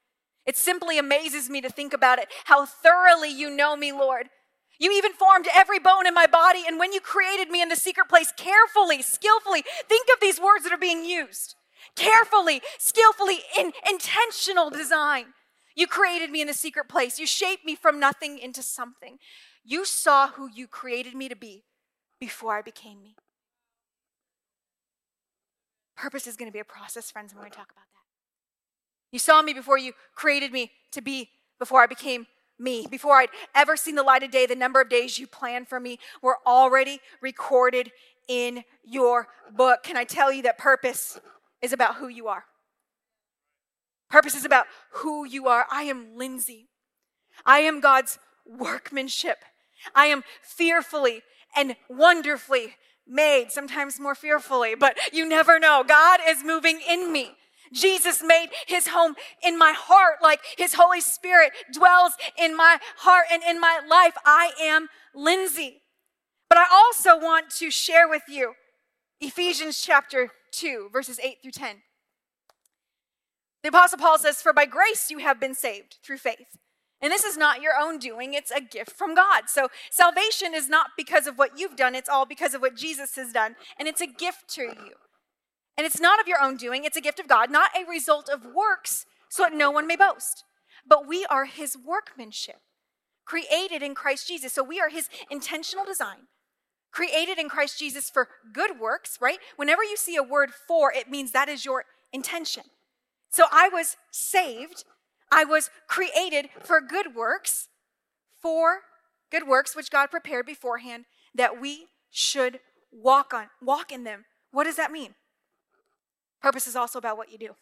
It 0.45 0.55
simply 0.57 0.99
amazes 0.99 1.49
me 1.49 1.59
to 1.59 1.69
think 1.69 1.91
about 1.91 2.19
it, 2.19 2.27
how 2.45 2.67
thoroughly 2.67 3.29
you 3.29 3.49
know 3.49 3.75
me, 3.75 3.91
Lord. 3.91 4.29
You 4.77 4.91
even 4.91 5.13
formed 5.13 5.47
every 5.55 5.79
bone 5.79 6.05
in 6.05 6.13
my 6.13 6.27
body, 6.27 6.61
and 6.67 6.77
when 6.77 6.93
you 6.93 7.01
created 7.01 7.49
me 7.49 7.63
in 7.63 7.69
the 7.69 7.75
secret 7.75 8.07
place, 8.07 8.31
carefully, 8.37 9.01
skillfully, 9.01 9.63
think 9.89 10.07
of 10.13 10.21
these 10.21 10.39
words 10.39 10.65
that 10.65 10.71
are 10.71 10.77
being 10.77 11.03
used 11.03 11.55
carefully, 11.95 12.61
skillfully, 12.77 13.39
in 13.57 13.71
intentional 13.89 14.69
design. 14.69 15.25
You 15.75 15.87
created 15.87 16.29
me 16.29 16.41
in 16.41 16.47
the 16.47 16.53
secret 16.53 16.87
place. 16.89 17.19
You 17.19 17.25
shaped 17.25 17.65
me 17.65 17.75
from 17.75 17.99
nothing 17.99 18.37
into 18.37 18.61
something. 18.61 19.19
You 19.63 19.85
saw 19.85 20.29
who 20.29 20.49
you 20.53 20.67
created 20.67 21.15
me 21.15 21.29
to 21.29 21.35
be 21.35 21.63
before 22.19 22.55
I 22.55 22.61
became 22.61 23.01
me. 23.01 23.15
Purpose 25.95 26.27
is 26.27 26.35
going 26.35 26.49
to 26.49 26.53
be 26.53 26.59
a 26.59 26.65
process, 26.65 27.11
friends, 27.11 27.33
when 27.33 27.43
we 27.43 27.49
talk 27.49 27.71
about 27.71 27.75
that. 27.75 28.01
You 29.11 29.19
saw 29.19 29.41
me 29.41 29.53
before 29.53 29.77
you 29.77 29.93
created 30.15 30.51
me 30.51 30.71
to 30.91 31.01
be, 31.01 31.29
before 31.59 31.81
I 31.81 31.87
became 31.87 32.27
me, 32.57 32.87
before 32.89 33.15
I'd 33.15 33.29
ever 33.53 33.75
seen 33.75 33.95
the 33.95 34.03
light 34.03 34.23
of 34.23 34.31
day. 34.31 34.45
The 34.45 34.55
number 34.55 34.81
of 34.81 34.89
days 34.89 35.19
you 35.19 35.27
planned 35.27 35.67
for 35.67 35.79
me 35.79 35.99
were 36.21 36.37
already 36.45 36.99
recorded 37.21 37.91
in 38.27 38.63
your 38.83 39.27
book. 39.51 39.83
Can 39.83 39.97
I 39.97 40.05
tell 40.05 40.31
you 40.31 40.43
that 40.43 40.57
purpose 40.57 41.19
is 41.61 41.73
about 41.73 41.95
who 41.95 42.07
you 42.07 42.27
are? 42.27 42.45
Purpose 44.11 44.35
is 44.35 44.45
about 44.45 44.67
who 44.91 45.25
you 45.25 45.47
are. 45.47 45.65
I 45.71 45.83
am 45.83 46.17
Lindsay. 46.17 46.67
I 47.45 47.59
am 47.59 47.79
God's 47.79 48.19
workmanship. 48.45 49.37
I 49.95 50.07
am 50.07 50.23
fearfully 50.43 51.23
and 51.55 51.75
wonderfully 51.89 52.75
made, 53.07 53.51
sometimes 53.51 53.99
more 53.99 54.13
fearfully, 54.13 54.75
but 54.75 54.97
you 55.11 55.27
never 55.27 55.59
know. 55.59 55.83
God 55.87 56.19
is 56.27 56.43
moving 56.43 56.79
in 56.87 57.11
me. 57.11 57.31
Jesus 57.73 58.21
made 58.21 58.49
his 58.67 58.89
home 58.89 59.15
in 59.41 59.57
my 59.57 59.73
heart, 59.75 60.15
like 60.21 60.41
his 60.57 60.73
Holy 60.73 60.99
Spirit 60.99 61.53
dwells 61.73 62.11
in 62.37 62.55
my 62.55 62.79
heart 62.97 63.25
and 63.31 63.41
in 63.43 63.61
my 63.61 63.79
life. 63.89 64.15
I 64.25 64.51
am 64.61 64.89
Lindsay. 65.15 65.81
But 66.49 66.57
I 66.57 66.65
also 66.69 67.17
want 67.17 67.49
to 67.59 67.71
share 67.71 68.09
with 68.09 68.23
you 68.27 68.53
Ephesians 69.21 69.81
chapter 69.81 70.31
2, 70.51 70.89
verses 70.91 71.17
8 71.23 71.37
through 71.41 71.51
10. 71.51 71.77
The 73.63 73.69
Apostle 73.69 73.99
Paul 73.99 74.17
says, 74.17 74.41
For 74.41 74.53
by 74.53 74.65
grace 74.65 75.11
you 75.11 75.19
have 75.19 75.39
been 75.39 75.53
saved 75.53 75.97
through 76.03 76.17
faith. 76.17 76.57
And 77.01 77.11
this 77.11 77.23
is 77.23 77.35
not 77.35 77.61
your 77.61 77.73
own 77.79 77.97
doing, 77.97 78.33
it's 78.33 78.51
a 78.51 78.61
gift 78.61 78.91
from 78.91 79.15
God. 79.15 79.43
So 79.47 79.69
salvation 79.89 80.53
is 80.53 80.69
not 80.69 80.91
because 80.95 81.25
of 81.25 81.37
what 81.37 81.57
you've 81.57 81.75
done, 81.75 81.95
it's 81.95 82.09
all 82.09 82.25
because 82.25 82.53
of 82.53 82.61
what 82.61 82.75
Jesus 82.75 83.15
has 83.15 83.33
done. 83.33 83.55
And 83.79 83.87
it's 83.87 84.01
a 84.01 84.07
gift 84.07 84.47
to 84.49 84.61
you. 84.61 84.93
And 85.77 85.85
it's 85.85 85.99
not 85.99 86.19
of 86.19 86.27
your 86.27 86.41
own 86.41 86.57
doing, 86.57 86.83
it's 86.83 86.97
a 86.97 87.01
gift 87.01 87.19
of 87.19 87.27
God, 87.27 87.49
not 87.49 87.71
a 87.75 87.89
result 87.89 88.29
of 88.29 88.45
works, 88.45 89.05
so 89.29 89.43
that 89.43 89.53
no 89.53 89.71
one 89.71 89.87
may 89.87 89.95
boast. 89.95 90.43
But 90.87 91.07
we 91.07 91.25
are 91.25 91.45
his 91.45 91.75
workmanship, 91.75 92.61
created 93.25 93.81
in 93.81 93.95
Christ 93.95 94.27
Jesus. 94.27 94.53
So 94.53 94.63
we 94.63 94.79
are 94.79 94.89
his 94.89 95.09
intentional 95.31 95.85
design, 95.85 96.27
created 96.91 97.39
in 97.39 97.49
Christ 97.49 97.79
Jesus 97.79 98.11
for 98.11 98.27
good 98.53 98.79
works, 98.79 99.17
right? 99.19 99.39
Whenever 99.55 99.83
you 99.83 99.97
see 99.97 100.15
a 100.15 100.23
word 100.23 100.51
for, 100.67 100.93
it 100.93 101.09
means 101.09 101.31
that 101.31 101.49
is 101.49 101.65
your 101.65 101.85
intention. 102.13 102.63
So 103.31 103.45
I 103.51 103.69
was 103.69 103.97
saved. 104.11 104.83
I 105.31 105.45
was 105.45 105.69
created 105.87 106.49
for 106.61 106.81
good 106.81 107.15
works, 107.15 107.69
for 108.39 108.81
good 109.31 109.47
works 109.47 109.75
which 109.75 109.89
God 109.89 110.11
prepared 110.11 110.45
beforehand 110.45 111.05
that 111.33 111.59
we 111.59 111.87
should 112.09 112.59
walk 112.91 113.33
on, 113.33 113.47
walk 113.61 113.91
in 113.91 114.03
them. 114.03 114.25
What 114.51 114.65
does 114.65 114.75
that 114.75 114.91
mean? 114.91 115.15
Purpose 116.41 116.67
is 116.67 116.75
also 116.75 116.99
about 116.99 117.17
what 117.17 117.31
you 117.31 117.37
do. 117.37 117.55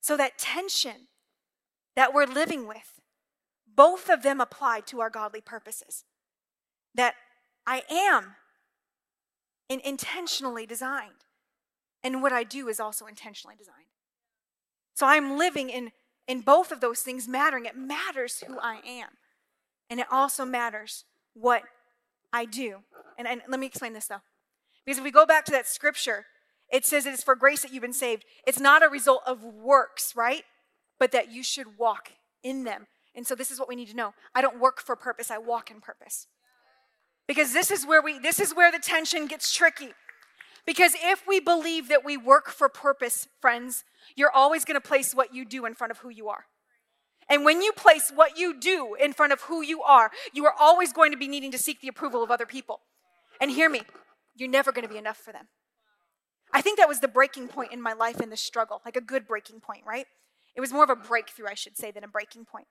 So 0.00 0.16
that 0.16 0.38
tension 0.38 1.08
that 1.96 2.14
we're 2.14 2.26
living 2.26 2.66
with, 2.66 3.00
both 3.66 4.08
of 4.08 4.22
them 4.22 4.40
apply 4.40 4.80
to 4.86 5.00
our 5.00 5.10
godly 5.10 5.40
purposes. 5.40 6.04
That 6.94 7.14
I 7.66 7.82
am 7.90 8.36
in 9.68 9.80
intentionally 9.80 10.66
designed. 10.66 11.24
And 12.04 12.22
what 12.22 12.32
I 12.32 12.44
do 12.44 12.68
is 12.68 12.78
also 12.78 13.06
intentionally 13.06 13.56
designed. 13.56 13.86
So 14.94 15.06
I'm 15.06 15.38
living 15.38 15.70
in, 15.70 15.90
in 16.28 16.42
both 16.42 16.70
of 16.70 16.80
those 16.80 17.00
things 17.00 17.26
mattering. 17.26 17.64
It 17.64 17.76
matters 17.76 18.44
who 18.46 18.58
I 18.60 18.80
am. 18.86 19.08
And 19.90 19.98
it 19.98 20.06
also 20.10 20.44
matters 20.44 21.04
what 21.32 21.62
I 22.32 22.44
do. 22.44 22.78
And, 23.18 23.26
and 23.26 23.42
let 23.48 23.58
me 23.58 23.66
explain 23.66 23.94
this 23.94 24.06
though. 24.06 24.22
Because 24.84 24.98
if 24.98 25.04
we 25.04 25.10
go 25.10 25.24
back 25.24 25.44
to 25.46 25.52
that 25.52 25.66
scripture, 25.66 26.26
it 26.70 26.84
says 26.84 27.06
it 27.06 27.14
is 27.14 27.22
for 27.22 27.34
grace 27.34 27.62
that 27.62 27.72
you've 27.72 27.82
been 27.82 27.92
saved. 27.92 28.24
It's 28.46 28.60
not 28.60 28.84
a 28.84 28.88
result 28.88 29.22
of 29.26 29.42
works, 29.42 30.14
right? 30.14 30.44
But 30.98 31.12
that 31.12 31.32
you 31.32 31.42
should 31.42 31.78
walk 31.78 32.10
in 32.42 32.64
them. 32.64 32.86
And 33.14 33.26
so 33.26 33.34
this 33.34 33.50
is 33.50 33.58
what 33.58 33.68
we 33.68 33.76
need 33.76 33.88
to 33.88 33.96
know. 33.96 34.12
I 34.34 34.42
don't 34.42 34.60
work 34.60 34.80
for 34.80 34.96
purpose, 34.96 35.30
I 35.30 35.38
walk 35.38 35.70
in 35.70 35.80
purpose. 35.80 36.26
Because 37.26 37.52
this 37.52 37.70
is 37.70 37.86
where 37.86 38.02
we 38.02 38.18
this 38.18 38.38
is 38.38 38.54
where 38.54 38.70
the 38.70 38.78
tension 38.78 39.26
gets 39.26 39.54
tricky. 39.54 39.94
Because 40.66 40.94
if 41.02 41.26
we 41.26 41.40
believe 41.40 41.88
that 41.88 42.04
we 42.04 42.16
work 42.16 42.48
for 42.48 42.68
purpose, 42.68 43.28
friends, 43.40 43.84
you're 44.16 44.30
always 44.30 44.64
going 44.64 44.80
to 44.80 44.86
place 44.86 45.14
what 45.14 45.34
you 45.34 45.44
do 45.44 45.66
in 45.66 45.74
front 45.74 45.90
of 45.90 45.98
who 45.98 46.08
you 46.08 46.28
are. 46.28 46.46
And 47.28 47.44
when 47.44 47.62
you 47.62 47.72
place 47.72 48.12
what 48.14 48.38
you 48.38 48.58
do 48.58 48.94
in 48.94 49.12
front 49.12 49.32
of 49.32 49.42
who 49.42 49.62
you 49.62 49.82
are, 49.82 50.10
you 50.32 50.44
are 50.46 50.54
always 50.58 50.92
going 50.92 51.10
to 51.10 51.18
be 51.18 51.28
needing 51.28 51.50
to 51.52 51.58
seek 51.58 51.80
the 51.80 51.88
approval 51.88 52.22
of 52.22 52.30
other 52.30 52.46
people. 52.46 52.80
And 53.40 53.50
hear 53.50 53.68
me, 53.68 53.82
you're 54.34 54.48
never 54.48 54.72
going 54.72 54.86
to 54.86 54.92
be 54.92 54.98
enough 54.98 55.16
for 55.16 55.32
them. 55.32 55.48
I 56.52 56.60
think 56.60 56.78
that 56.78 56.88
was 56.88 57.00
the 57.00 57.08
breaking 57.08 57.48
point 57.48 57.72
in 57.72 57.80
my 57.82 57.92
life 57.92 58.20
in 58.20 58.30
the 58.30 58.36
struggle, 58.36 58.80
like 58.84 58.96
a 58.96 59.00
good 59.00 59.26
breaking 59.26 59.60
point, 59.60 59.82
right? 59.86 60.06
It 60.54 60.60
was 60.60 60.72
more 60.72 60.84
of 60.84 60.90
a 60.90 60.96
breakthrough, 60.96 61.48
I 61.48 61.54
should 61.54 61.76
say, 61.76 61.90
than 61.90 62.04
a 62.04 62.08
breaking 62.08 62.44
point. 62.44 62.66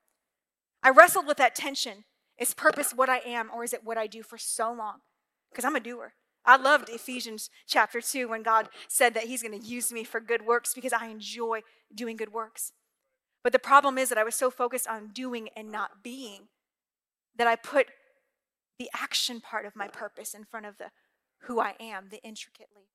I 0.81 0.89
wrestled 0.89 1.27
with 1.27 1.37
that 1.37 1.55
tension. 1.55 2.05
Is 2.39 2.53
purpose 2.53 2.93
what 2.93 3.09
I 3.09 3.19
am, 3.19 3.51
or 3.53 3.63
is 3.63 3.73
it 3.73 3.83
what 3.83 3.97
I 3.97 4.07
do 4.07 4.23
for 4.23 4.37
so 4.37 4.71
long? 4.71 5.01
Because 5.51 5.65
I'm 5.65 5.75
a 5.75 5.79
doer. 5.79 6.13
I 6.45 6.57
loved 6.57 6.89
Ephesians 6.89 7.49
chapter 7.67 8.01
2 8.01 8.27
when 8.27 8.43
God 8.43 8.69
said 8.87 9.13
that 9.13 9.25
He's 9.25 9.41
going 9.41 9.59
to 9.59 9.65
use 9.65 9.91
me 9.91 10.03
for 10.03 10.19
good 10.19 10.45
works 10.45 10.73
because 10.73 10.93
I 10.93 11.07
enjoy 11.07 11.61
doing 11.93 12.17
good 12.17 12.33
works. 12.33 12.73
But 13.43 13.53
the 13.53 13.59
problem 13.59 13.97
is 13.97 14.09
that 14.09 14.17
I 14.17 14.23
was 14.23 14.35
so 14.35 14.49
focused 14.49 14.87
on 14.87 15.09
doing 15.13 15.49
and 15.55 15.71
not 15.71 16.03
being 16.03 16.47
that 17.35 17.47
I 17.47 17.55
put 17.55 17.87
the 18.79 18.89
action 18.93 19.41
part 19.41 19.65
of 19.65 19.75
my 19.75 19.87
purpose 19.87 20.33
in 20.33 20.45
front 20.45 20.65
of 20.65 20.77
the 20.77 20.91
who 21.43 21.59
I 21.59 21.73
am, 21.79 22.07
the 22.09 22.23
intricately, 22.23 22.89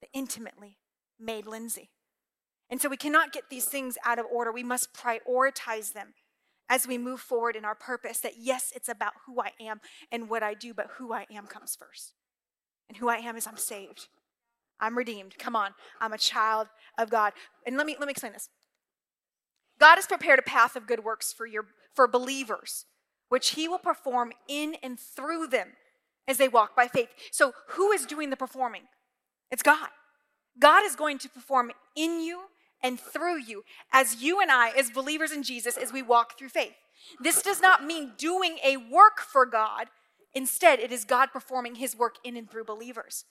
the 0.00 0.08
intimately 0.12 0.78
made 1.18 1.46
Lindsay. 1.46 1.90
And 2.70 2.80
so 2.80 2.88
we 2.88 2.96
cannot 2.96 3.32
get 3.32 3.50
these 3.50 3.64
things 3.64 3.98
out 4.04 4.20
of 4.20 4.26
order. 4.30 4.52
We 4.52 4.62
must 4.62 4.94
prioritize 4.94 5.92
them 5.92 6.14
as 6.68 6.86
we 6.86 6.98
move 6.98 7.20
forward 7.20 7.56
in 7.56 7.64
our 7.64 7.74
purpose 7.74 8.20
that 8.20 8.34
yes, 8.38 8.72
it's 8.74 8.88
about 8.88 9.12
who 9.26 9.40
I 9.40 9.50
am 9.60 9.80
and 10.12 10.30
what 10.30 10.44
I 10.44 10.54
do, 10.54 10.72
but 10.72 10.86
who 10.98 11.12
I 11.12 11.26
am 11.32 11.46
comes 11.46 11.76
first. 11.76 12.14
And 12.90 12.96
who 12.96 13.08
I 13.08 13.18
am 13.18 13.36
is 13.36 13.46
I'm 13.46 13.56
saved. 13.56 14.08
I'm 14.80 14.98
redeemed. 14.98 15.38
Come 15.38 15.54
on. 15.54 15.74
I'm 16.00 16.12
a 16.12 16.18
child 16.18 16.66
of 16.98 17.08
God. 17.08 17.34
And 17.64 17.76
let 17.76 17.86
me 17.86 17.94
let 18.00 18.08
me 18.08 18.10
explain 18.10 18.32
this. 18.32 18.48
God 19.78 19.94
has 19.94 20.08
prepared 20.08 20.40
a 20.40 20.42
path 20.42 20.74
of 20.74 20.88
good 20.88 21.04
works 21.04 21.32
for 21.32 21.46
your 21.46 21.66
for 21.94 22.08
believers, 22.08 22.86
which 23.28 23.50
he 23.50 23.68
will 23.68 23.78
perform 23.78 24.32
in 24.48 24.74
and 24.82 24.98
through 24.98 25.46
them 25.46 25.68
as 26.26 26.36
they 26.38 26.48
walk 26.48 26.74
by 26.74 26.88
faith. 26.88 27.10
So 27.30 27.52
who 27.68 27.92
is 27.92 28.06
doing 28.06 28.30
the 28.30 28.36
performing? 28.36 28.82
It's 29.52 29.62
God. 29.62 29.90
God 30.58 30.84
is 30.84 30.96
going 30.96 31.18
to 31.18 31.28
perform 31.28 31.70
in 31.94 32.20
you 32.20 32.42
and 32.82 32.98
through 32.98 33.38
you 33.38 33.62
as 33.92 34.20
you 34.20 34.40
and 34.40 34.50
I, 34.50 34.70
as 34.70 34.90
believers 34.90 35.30
in 35.30 35.44
Jesus, 35.44 35.76
as 35.76 35.92
we 35.92 36.02
walk 36.02 36.36
through 36.36 36.48
faith. 36.48 36.74
This 37.20 37.40
does 37.40 37.60
not 37.60 37.84
mean 37.84 38.14
doing 38.18 38.58
a 38.64 38.78
work 38.78 39.20
for 39.20 39.46
God. 39.46 39.86
Instead, 40.34 40.78
it 40.78 40.92
is 40.92 41.04
God 41.04 41.30
performing 41.32 41.76
his 41.76 41.96
work 41.96 42.16
in 42.24 42.36
and 42.36 42.50
through 42.50 42.64
believers. 42.64 43.24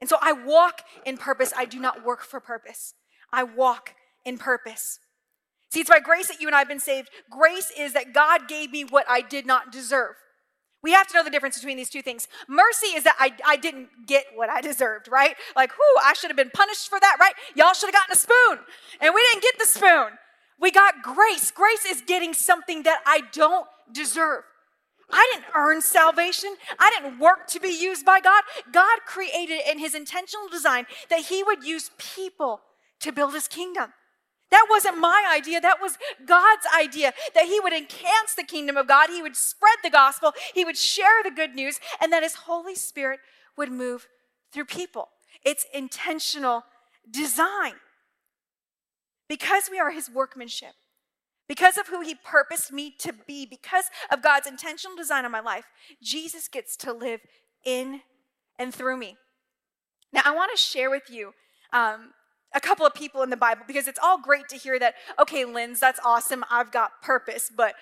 And 0.00 0.08
so 0.08 0.16
I 0.20 0.32
walk 0.32 0.82
in 1.04 1.16
purpose. 1.16 1.52
I 1.56 1.64
do 1.64 1.78
not 1.78 2.04
work 2.04 2.22
for 2.22 2.40
purpose. 2.40 2.94
I 3.32 3.44
walk 3.44 3.94
in 4.24 4.38
purpose. 4.38 4.98
See, 5.70 5.80
it's 5.80 5.90
by 5.90 6.00
grace 6.00 6.28
that 6.28 6.40
you 6.40 6.48
and 6.48 6.56
I 6.56 6.60
have 6.60 6.68
been 6.68 6.80
saved. 6.80 7.10
Grace 7.30 7.70
is 7.78 7.92
that 7.92 8.12
God 8.12 8.48
gave 8.48 8.72
me 8.72 8.84
what 8.84 9.06
I 9.08 9.20
did 9.20 9.46
not 9.46 9.70
deserve. 9.70 10.16
We 10.82 10.92
have 10.92 11.06
to 11.08 11.14
know 11.14 11.22
the 11.22 11.30
difference 11.30 11.58
between 11.58 11.76
these 11.76 11.90
two 11.90 12.02
things. 12.02 12.26
Mercy 12.48 12.88
is 12.88 13.04
that 13.04 13.14
I, 13.18 13.32
I 13.46 13.56
didn't 13.56 13.88
get 14.06 14.24
what 14.34 14.48
I 14.48 14.60
deserved, 14.62 15.08
right? 15.08 15.36
Like, 15.54 15.72
whoo, 15.72 16.02
I 16.02 16.14
should 16.14 16.30
have 16.30 16.36
been 16.36 16.50
punished 16.50 16.88
for 16.88 16.98
that, 16.98 17.18
right? 17.20 17.34
Y'all 17.54 17.74
should 17.74 17.88
have 17.88 17.94
gotten 17.94 18.14
a 18.14 18.18
spoon, 18.18 18.64
and 19.00 19.14
we 19.14 19.20
didn't 19.30 19.42
get 19.42 19.58
the 19.58 19.66
spoon. 19.66 20.18
We 20.58 20.70
got 20.70 21.02
grace. 21.02 21.50
Grace 21.50 21.84
is 21.84 22.02
getting 22.06 22.32
something 22.32 22.82
that 22.84 23.02
I 23.06 23.22
don't 23.32 23.66
deserve. 23.92 24.44
I 25.12 25.30
didn't 25.32 25.52
earn 25.54 25.80
salvation. 25.80 26.54
I 26.78 26.90
didn't 26.90 27.18
work 27.18 27.46
to 27.48 27.60
be 27.60 27.68
used 27.68 28.04
by 28.04 28.20
God. 28.20 28.42
God 28.72 29.00
created 29.06 29.60
in 29.70 29.78
his 29.78 29.94
intentional 29.94 30.48
design 30.48 30.86
that 31.08 31.22
he 31.22 31.42
would 31.42 31.64
use 31.64 31.90
people 31.98 32.60
to 33.00 33.12
build 33.12 33.34
his 33.34 33.48
kingdom. 33.48 33.92
That 34.50 34.66
wasn't 34.68 34.98
my 34.98 35.32
idea. 35.32 35.60
That 35.60 35.80
was 35.80 35.96
God's 36.26 36.66
idea 36.76 37.12
that 37.34 37.46
He 37.46 37.60
would 37.60 37.72
enhance 37.72 38.34
the 38.36 38.42
kingdom 38.42 38.76
of 38.76 38.88
God. 38.88 39.08
He 39.08 39.22
would 39.22 39.36
spread 39.36 39.78
the 39.82 39.90
gospel. 39.90 40.32
He 40.54 40.64
would 40.64 40.76
share 40.76 41.22
the 41.22 41.30
good 41.30 41.54
news, 41.54 41.78
and 42.00 42.12
that 42.12 42.22
His 42.22 42.34
Holy 42.34 42.74
Spirit 42.74 43.20
would 43.56 43.70
move 43.70 44.08
through 44.52 44.64
people. 44.64 45.08
It's 45.44 45.66
intentional 45.72 46.64
design. 47.08 47.74
Because 49.28 49.68
we 49.70 49.78
are 49.78 49.92
His 49.92 50.10
workmanship, 50.10 50.74
because 51.50 51.76
of 51.76 51.88
who 51.88 52.00
He 52.00 52.14
purposed 52.14 52.70
me 52.70 52.94
to 53.00 53.12
be, 53.26 53.44
because 53.44 53.86
of 54.08 54.22
God's 54.22 54.46
intentional 54.46 54.96
design 54.96 55.24
on 55.24 55.32
my 55.32 55.40
life, 55.40 55.64
Jesus 56.00 56.46
gets 56.46 56.76
to 56.76 56.92
live 56.92 57.18
in 57.64 58.02
and 58.56 58.72
through 58.72 58.96
me. 58.96 59.16
Now, 60.12 60.20
I 60.24 60.30
want 60.30 60.52
to 60.54 60.62
share 60.62 60.90
with 60.90 61.10
you 61.10 61.32
um, 61.72 62.12
a 62.54 62.60
couple 62.60 62.86
of 62.86 62.94
people 62.94 63.24
in 63.24 63.30
the 63.30 63.36
Bible 63.36 63.64
because 63.66 63.88
it's 63.88 63.98
all 64.00 64.22
great 64.22 64.48
to 64.50 64.56
hear 64.56 64.78
that, 64.78 64.94
okay, 65.18 65.44
Linz, 65.44 65.80
that's 65.80 65.98
awesome. 66.04 66.44
I've 66.52 66.70
got 66.70 67.02
purpose, 67.02 67.50
but 67.54 67.74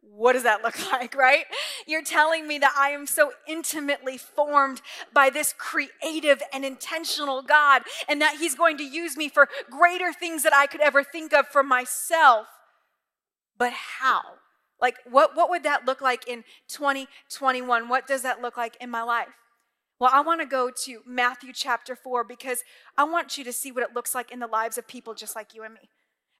what 0.00 0.34
does 0.34 0.44
that 0.44 0.62
look 0.62 0.78
like, 0.92 1.16
right? 1.16 1.46
You're 1.88 2.04
telling 2.04 2.46
me 2.46 2.60
that 2.60 2.74
I 2.78 2.90
am 2.90 3.04
so 3.04 3.32
intimately 3.48 4.16
formed 4.16 4.80
by 5.12 5.28
this 5.28 5.52
creative 5.58 6.40
and 6.52 6.64
intentional 6.64 7.42
God 7.42 7.82
and 8.08 8.22
that 8.22 8.36
He's 8.36 8.54
going 8.54 8.76
to 8.78 8.84
use 8.84 9.16
me 9.16 9.28
for 9.28 9.48
greater 9.68 10.12
things 10.12 10.44
that 10.44 10.54
I 10.54 10.66
could 10.66 10.82
ever 10.82 11.02
think 11.02 11.32
of 11.32 11.48
for 11.48 11.64
myself. 11.64 12.46
But 13.58 13.72
how? 13.72 14.22
Like, 14.80 14.96
what, 15.10 15.36
what 15.36 15.50
would 15.50 15.64
that 15.64 15.86
look 15.86 16.00
like 16.00 16.28
in 16.28 16.44
2021? 16.68 17.88
What 17.88 18.06
does 18.06 18.22
that 18.22 18.40
look 18.40 18.56
like 18.56 18.76
in 18.80 18.90
my 18.90 19.02
life? 19.02 19.28
Well, 19.98 20.10
I 20.12 20.20
want 20.20 20.40
to 20.40 20.46
go 20.46 20.70
to 20.84 21.00
Matthew 21.04 21.52
chapter 21.52 21.96
4 21.96 22.22
because 22.22 22.62
I 22.96 23.02
want 23.02 23.36
you 23.36 23.42
to 23.42 23.52
see 23.52 23.72
what 23.72 23.82
it 23.82 23.94
looks 23.94 24.14
like 24.14 24.30
in 24.30 24.38
the 24.38 24.46
lives 24.46 24.78
of 24.78 24.86
people 24.86 25.14
just 25.14 25.34
like 25.34 25.54
you 25.54 25.64
and 25.64 25.74
me. 25.74 25.90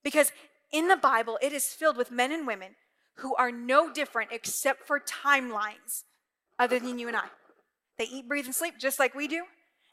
Because 0.05 0.31
in 0.73 0.87
the 0.87 0.97
Bible, 0.97 1.39
it 1.43 1.53
is 1.53 1.67
filled 1.67 1.97
with 1.97 2.13
men 2.13 2.31
and 2.31 2.47
women 2.47 2.77
who 3.17 3.35
are 3.35 3.51
no 3.51 3.93
different 3.93 4.31
except 4.33 4.87
for 4.87 5.01
timelines 5.01 6.05
other 6.57 6.79
than 6.79 7.01
you 7.01 7.09
and 7.09 7.17
I. 7.17 7.25
They 7.99 8.05
eat, 8.05 8.29
breathe, 8.29 8.45
and 8.45 8.55
sleep 8.55 8.75
just 8.79 9.01
like 9.01 9.17
we 9.17 9.27
do. 9.27 9.43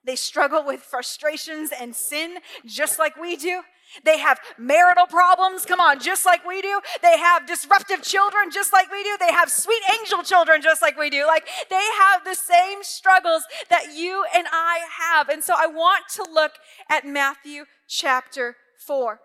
They 0.03 0.15
struggle 0.15 0.63
with 0.63 0.81
frustrations 0.81 1.71
and 1.71 1.95
sin 1.95 2.37
just 2.65 2.99
like 2.99 3.17
we 3.17 3.35
do. 3.35 3.63
They 4.03 4.17
have 4.19 4.39
marital 4.57 5.05
problems, 5.05 5.65
come 5.65 5.79
on, 5.79 5.99
just 5.99 6.25
like 6.25 6.45
we 6.45 6.61
do. 6.61 6.81
They 7.01 7.17
have 7.17 7.47
disruptive 7.47 8.01
children, 8.01 8.51
just 8.51 8.73
like 8.73 8.91
we 8.91 9.03
do. 9.03 9.15
They 9.19 9.31
have 9.31 9.49
sweet 9.49 9.81
angel 9.99 10.23
children, 10.23 10.61
just 10.61 10.81
like 10.81 10.97
we 10.97 11.09
do. 11.09 11.25
Like 11.25 11.47
they 11.69 11.85
have 11.99 12.23
the 12.25 12.35
same 12.35 12.79
struggles 12.81 13.43
that 13.69 13.95
you 13.95 14.25
and 14.35 14.47
I 14.51 14.85
have. 14.99 15.29
And 15.29 15.43
so 15.43 15.53
I 15.57 15.67
want 15.67 16.05
to 16.15 16.25
look 16.31 16.53
at 16.89 17.05
Matthew 17.05 17.65
chapter 17.87 18.55
4. 18.85 19.13
It 19.13 19.19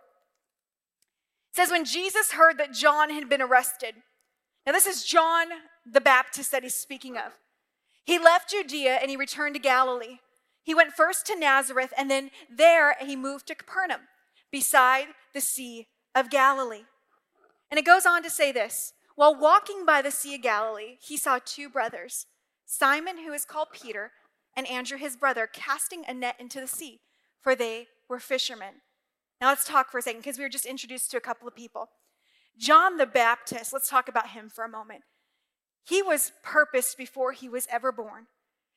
says, 1.57 1.71
When 1.71 1.85
Jesus 1.85 2.33
heard 2.33 2.59
that 2.59 2.73
John 2.73 3.11
had 3.11 3.29
been 3.29 3.43
arrested, 3.43 3.97
now 4.67 4.73
this 4.73 4.87
is 4.87 5.05
John 5.05 5.49
the 5.91 6.01
Baptist 6.01 6.53
that 6.53 6.63
he's 6.63 6.75
speaking 6.75 7.17
of. 7.17 7.33
He 8.05 8.19
left 8.19 8.51
Judea 8.51 8.99
and 9.01 9.11
he 9.11 9.17
returned 9.17 9.55
to 9.55 9.61
Galilee. 9.61 10.19
He 10.63 10.75
went 10.75 10.93
first 10.93 11.27
to 11.27 11.39
Nazareth, 11.39 11.93
and 11.97 12.11
then 12.11 12.31
there 12.55 12.95
he 13.01 13.17
moved 13.17 13.47
to 13.47 13.55
Capernaum 13.55 14.03
beside 14.51 15.09
the 15.35 15.41
Sea 15.41 15.89
of 16.15 16.31
Galilee. 16.31 16.85
And 17.71 17.79
it 17.79 17.85
goes 17.85 18.07
on 18.07 18.23
to 18.23 18.31
say 18.31 18.53
this 18.53 18.93
While 19.15 19.39
walking 19.39 19.87
by 19.87 20.03
the 20.03 20.11
Sea 20.11 20.37
of 20.37 20.43
Galilee, 20.43 20.97
he 21.01 21.17
saw 21.17 21.39
two 21.45 21.69
brothers, 21.69 22.27
Simon, 22.67 23.19
who 23.19 23.33
is 23.33 23.45
called 23.45 23.69
Peter, 23.73 24.13
and 24.57 24.69
Andrew, 24.69 24.99
his 24.99 25.17
brother, 25.17 25.49
casting 25.51 26.05
a 26.07 26.15
net 26.15 26.37
into 26.39 26.61
the 26.61 26.67
sea, 26.67 27.01
for 27.41 27.55
they 27.55 27.87
were 28.09 28.19
fishermen. 28.19 28.83
Now 29.41 29.49
let's 29.49 29.65
talk 29.65 29.91
for 29.91 29.99
a 29.99 30.03
second 30.03 30.21
because 30.21 30.39
we 30.39 30.45
were 30.45 30.51
just 30.51 30.67
introduced 30.67 31.11
to 31.13 31.17
a 31.17 31.21
couple 31.21 31.49
of 31.49 31.55
people. 31.55 31.89
John 32.59 32.97
the 32.97 33.07
Baptist, 33.07 33.73
let's 33.73 33.89
talk 33.89 34.09
about 34.09 34.31
him 34.31 34.51
for 34.51 34.65
a 34.65 34.69
moment. 34.69 35.03
He 35.85 36.03
was 36.03 36.33
purposed 36.43 36.99
before 36.99 37.33
he 37.33 37.49
was 37.49 37.67
ever 37.71 37.91
born 37.91 38.27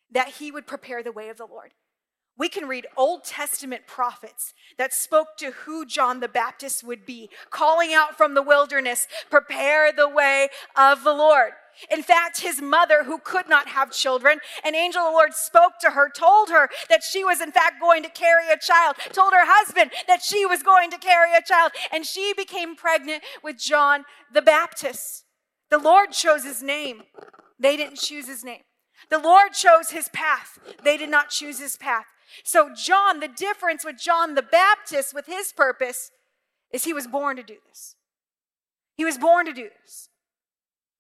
that 0.09 0.29
he 0.39 0.51
would 0.51 0.67
prepare 0.67 1.03
the 1.03 1.11
way 1.11 1.29
of 1.29 1.37
the 1.37 1.45
Lord. 1.45 1.73
We 2.37 2.49
can 2.49 2.67
read 2.67 2.87
Old 2.97 3.23
Testament 3.23 3.85
prophets 3.85 4.53
that 4.77 4.93
spoke 4.93 5.37
to 5.37 5.51
who 5.51 5.85
John 5.85 6.19
the 6.19 6.27
Baptist 6.27 6.83
would 6.83 7.05
be, 7.05 7.29
calling 7.51 7.93
out 7.93 8.17
from 8.17 8.33
the 8.33 8.41
wilderness, 8.41 9.07
prepare 9.29 9.91
the 9.91 10.09
way 10.09 10.49
of 10.75 11.03
the 11.03 11.13
Lord. 11.13 11.51
In 11.91 12.03
fact, 12.03 12.41
his 12.41 12.61
mother, 12.61 13.03
who 13.03 13.19
could 13.19 13.47
not 13.49 13.67
have 13.67 13.91
children, 13.91 14.39
an 14.63 14.75
angel 14.75 15.01
of 15.01 15.11
the 15.11 15.15
Lord 15.15 15.33
spoke 15.33 15.73
to 15.81 15.91
her, 15.91 16.09
told 16.09 16.49
her 16.49 16.69
that 16.89 17.03
she 17.03 17.23
was 17.23 17.41
in 17.41 17.51
fact 17.51 17.79
going 17.79 18.03
to 18.03 18.09
carry 18.09 18.49
a 18.49 18.57
child, 18.57 18.95
told 19.11 19.33
her 19.33 19.45
husband 19.45 19.91
that 20.07 20.23
she 20.23 20.45
was 20.45 20.63
going 20.63 20.91
to 20.91 20.97
carry 20.97 21.33
a 21.35 21.41
child, 21.41 21.71
and 21.91 22.05
she 22.05 22.33
became 22.35 22.75
pregnant 22.75 23.23
with 23.43 23.57
John 23.57 24.05
the 24.31 24.41
Baptist. 24.41 25.25
The 25.69 25.79
Lord 25.79 26.11
chose 26.11 26.43
his 26.43 26.61
name. 26.61 27.03
They 27.59 27.77
didn't 27.77 27.97
choose 27.97 28.27
his 28.27 28.43
name. 28.43 28.61
The 29.09 29.19
Lord 29.19 29.53
chose 29.53 29.89
his 29.89 30.09
path. 30.09 30.59
They 30.83 30.97
did 30.97 31.09
not 31.09 31.29
choose 31.29 31.59
his 31.59 31.75
path. 31.75 32.05
So, 32.43 32.71
John, 32.75 33.19
the 33.19 33.27
difference 33.27 33.85
with 33.85 33.99
John 33.99 34.35
the 34.35 34.41
Baptist, 34.41 35.13
with 35.13 35.27
his 35.27 35.51
purpose, 35.51 36.11
is 36.71 36.83
he 36.83 36.93
was 36.93 37.07
born 37.07 37.37
to 37.37 37.43
do 37.43 37.57
this. 37.67 37.95
He 38.95 39.05
was 39.05 39.17
born 39.17 39.45
to 39.45 39.53
do 39.53 39.69
this. 39.81 40.09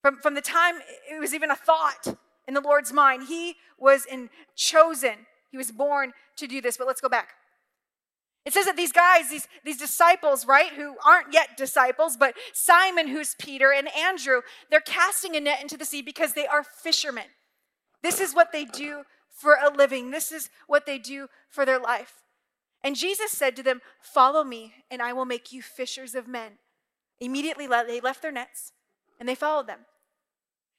From, 0.01 0.17
from 0.17 0.35
the 0.35 0.41
time 0.41 0.75
it 1.09 1.19
was 1.19 1.33
even 1.33 1.49
a 1.49 1.55
thought 1.55 2.17
in 2.47 2.53
the 2.53 2.61
Lord's 2.61 2.91
mind, 2.91 3.23
he 3.27 3.55
was 3.79 4.05
in, 4.05 4.29
chosen. 4.55 5.25
He 5.51 5.57
was 5.57 5.71
born 5.71 6.13
to 6.37 6.47
do 6.47 6.61
this. 6.61 6.77
But 6.77 6.87
let's 6.87 7.01
go 7.01 7.09
back. 7.09 7.29
It 8.45 8.53
says 8.53 8.65
that 8.65 8.75
these 8.75 8.91
guys, 8.91 9.29
these, 9.29 9.47
these 9.63 9.77
disciples, 9.77 10.45
right, 10.45 10.71
who 10.73 10.95
aren't 11.05 11.33
yet 11.33 11.55
disciples, 11.55 12.17
but 12.17 12.35
Simon, 12.51 13.07
who's 13.07 13.35
Peter, 13.39 13.71
and 13.71 13.87
Andrew, 13.95 14.41
they're 14.69 14.81
casting 14.81 15.35
a 15.35 15.39
net 15.39 15.61
into 15.61 15.77
the 15.77 15.85
sea 15.85 16.01
because 16.01 16.33
they 16.33 16.45
are 16.45 16.63
fishermen. 16.63 17.23
This 18.01 18.19
is 18.19 18.35
what 18.35 18.51
they 18.51 18.65
do 18.65 19.03
for 19.33 19.57
a 19.61 19.73
living. 19.73 20.11
This 20.11 20.31
is 20.31 20.49
what 20.67 20.85
they 20.85 20.97
do 20.97 21.27
for 21.49 21.65
their 21.65 21.79
life. 21.79 22.23
And 22.83 22.95
Jesus 22.95 23.31
said 23.31 23.55
to 23.55 23.63
them, 23.63 23.81
Follow 24.01 24.43
me, 24.43 24.73
and 24.91 25.01
I 25.01 25.13
will 25.13 25.25
make 25.25 25.51
you 25.51 25.61
fishers 25.61 26.15
of 26.15 26.27
men. 26.27 26.53
Immediately, 27.19 27.67
they 27.67 27.99
left 27.99 28.21
their 28.21 28.31
nets 28.31 28.73
and 29.19 29.27
they 29.27 29.35
followed 29.35 29.67
them. 29.67 29.79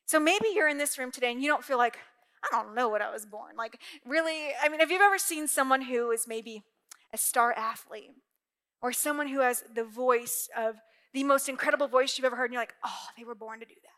So 0.07 0.21
maybe 0.21 0.49
you're 0.55 0.69
in 0.69 0.79
this 0.79 0.99
room 0.99 1.11
today 1.11 1.33
and 1.33 1.43
you 1.43 1.49
don't 1.49 1.65
feel 1.65 1.79
like, 1.79 1.99
I 2.45 2.63
don't 2.63 2.75
know 2.75 2.89
what 2.89 3.01
I 3.01 3.11
was 3.11 3.25
born. 3.25 3.57
Like, 3.57 3.81
really, 4.05 4.51
I 4.63 4.69
mean, 4.69 4.81
have 4.81 4.91
you 4.91 5.01
ever 5.01 5.19
seen 5.19 5.49
someone 5.49 5.83
who 5.83 6.11
is 6.11 6.29
maybe 6.29 6.63
a 7.13 7.17
star 7.17 7.53
athlete 7.53 8.11
or 8.83 8.93
someone 8.93 9.29
who 9.29 9.41
has 9.41 9.65
the 9.75 9.85
voice 9.85 10.51
of 10.57 10.77
the 11.15 11.25
most 11.25 11.49
incredible 11.49 11.87
voice 11.87 12.19
you've 12.19 12.25
ever 12.25 12.37
heard, 12.37 12.47
and 12.47 12.55
you're 12.55 12.63
like, 12.63 12.75
oh, 12.85 13.07
they 13.17 13.25
were 13.25 13.37
born 13.37 13.61
to 13.61 13.67
do 13.67 13.75
that. 13.75 13.91